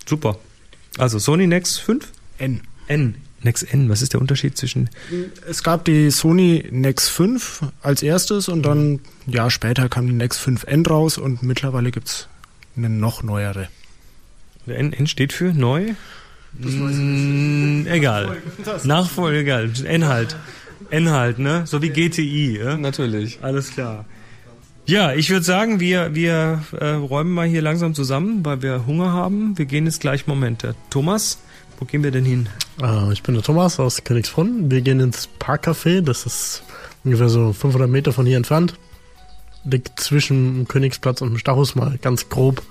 [0.05, 0.37] Super.
[0.97, 2.07] Also Sony Nex 5?
[2.37, 2.61] N.
[2.87, 3.15] N.
[3.41, 4.89] Nex N, was ist der Unterschied zwischen
[5.47, 10.13] Es gab die Sony Nex 5 als erstes und dann ein Jahr später kam die
[10.13, 12.27] Nex 5N raus und mittlerweile gibt's
[12.75, 13.67] eine noch neuere.
[14.65, 15.93] Der N, N steht für neu?
[16.57, 18.37] Mm, egal.
[18.83, 19.71] Nachfolge, egal.
[19.83, 20.35] N halt.
[20.89, 21.63] N halt, ne?
[21.65, 22.77] So wie GTI, ja?
[22.77, 23.39] Natürlich.
[23.41, 24.05] Alles klar.
[24.87, 29.11] Ja, ich würde sagen, wir, wir äh, räumen mal hier langsam zusammen, weil wir Hunger
[29.11, 29.57] haben.
[29.57, 30.61] Wir gehen jetzt gleich Moment.
[30.61, 31.39] Der Thomas,
[31.79, 32.49] wo gehen wir denn hin?
[32.81, 34.71] Äh, ich bin der Thomas aus Königsbrunn.
[34.71, 36.01] Wir gehen ins Parkcafé.
[36.01, 36.63] Das ist
[37.03, 38.75] ungefähr so 500 Meter von hier entfernt.
[39.63, 42.61] Liegt zwischen dem Königsplatz und dem Stachus mal ganz grob.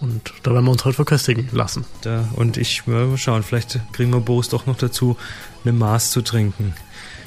[0.00, 1.84] Und da werden wir uns heute verköstigen lassen.
[2.02, 5.16] Da, und ich mal schauen, vielleicht kriegen wir Boris doch noch dazu,
[5.64, 6.74] eine Maß zu trinken.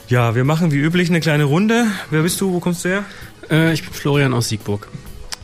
[0.08, 1.86] Ja, wir machen wie üblich eine kleine Runde.
[2.10, 2.54] Wer bist du?
[2.54, 3.06] Wo kommst du her?
[3.50, 4.88] Äh, ich bin Florian aus Siegburg.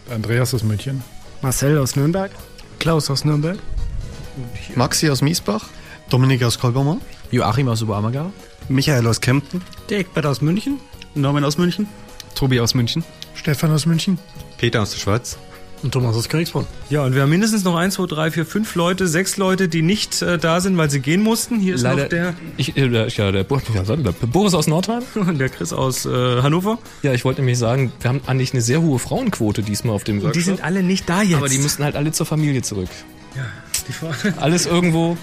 [0.10, 1.04] Andreas aus München.
[1.42, 2.32] Marcel aus Nürnberg.
[2.80, 3.58] Klaus aus Nürnberg.
[4.76, 5.66] Maxi aus Miesbach.
[6.10, 7.02] Dominik aus Kolbermann.
[7.32, 8.32] Joachim aus Oberammergau.
[8.70, 9.62] Michael aus Kempten.
[9.90, 10.80] Dirk Bett aus München.
[11.16, 11.88] Norman aus München.
[12.36, 13.04] Tobi aus München.
[13.34, 14.20] Stefan aus München.
[14.58, 15.38] Peter aus der Schweiz.
[15.84, 16.66] Und Thomas aus Königsbrunn.
[16.90, 19.84] Ja, und wir haben mindestens noch eins, zwei, drei, vier, fünf Leute, sechs Leute, die
[19.84, 21.60] nicht äh, da sind, weil sie gehen mussten.
[21.60, 24.66] Hier ist Leider, noch der, ich, äh, der, ja, der, Bo- ja, der Boris aus
[24.66, 25.04] Nordheim.
[25.38, 26.80] der Chris aus äh, Hannover.
[27.04, 30.18] Ja, ich wollte nämlich sagen, wir haben eigentlich eine sehr hohe Frauenquote diesmal auf dem
[30.18, 30.34] Und Workshop.
[30.42, 31.36] die sind alle nicht da jetzt.
[31.38, 32.90] aber die müssen halt alle zur Familie zurück.
[33.36, 33.44] ja,
[33.94, 34.34] Frage.
[34.42, 35.18] Alles irgendwo,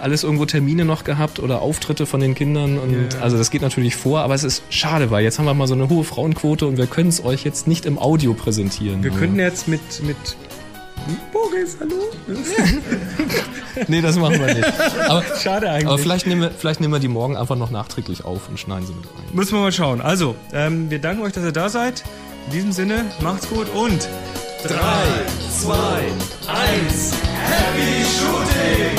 [0.00, 3.20] alles irgendwo Termine noch gehabt oder Auftritte von den Kindern und Ja.
[3.20, 5.74] also das geht natürlich vor, aber es ist schade, weil jetzt haben wir mal so
[5.74, 9.02] eine hohe Frauenquote und wir können es euch jetzt nicht im Audio präsentieren.
[9.04, 10.16] Wir könnten jetzt mit, mit
[11.32, 11.94] Boris, hallo?
[13.88, 14.72] nee, das machen wir nicht.
[15.08, 15.86] Aber, Schade eigentlich.
[15.86, 18.86] aber vielleicht nehmen, wir, vielleicht nehmen wir die morgen einfach noch nachträglich auf und schneiden
[18.86, 19.24] sie mit rein.
[19.32, 20.00] Müssen wir mal schauen.
[20.00, 22.02] Also, ähm, wir danken euch, dass ihr da seid.
[22.46, 24.08] In diesem Sinne, macht's gut und
[24.66, 24.72] 3,
[25.60, 25.76] 2,
[26.48, 28.96] 1, Happy Shooting!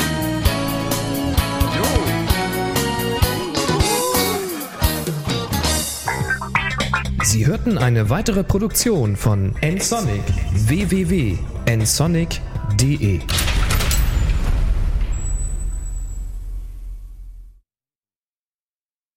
[7.24, 10.22] Sie hörten eine weitere Produktion von nsonic
[10.68, 13.20] www.nsonic.de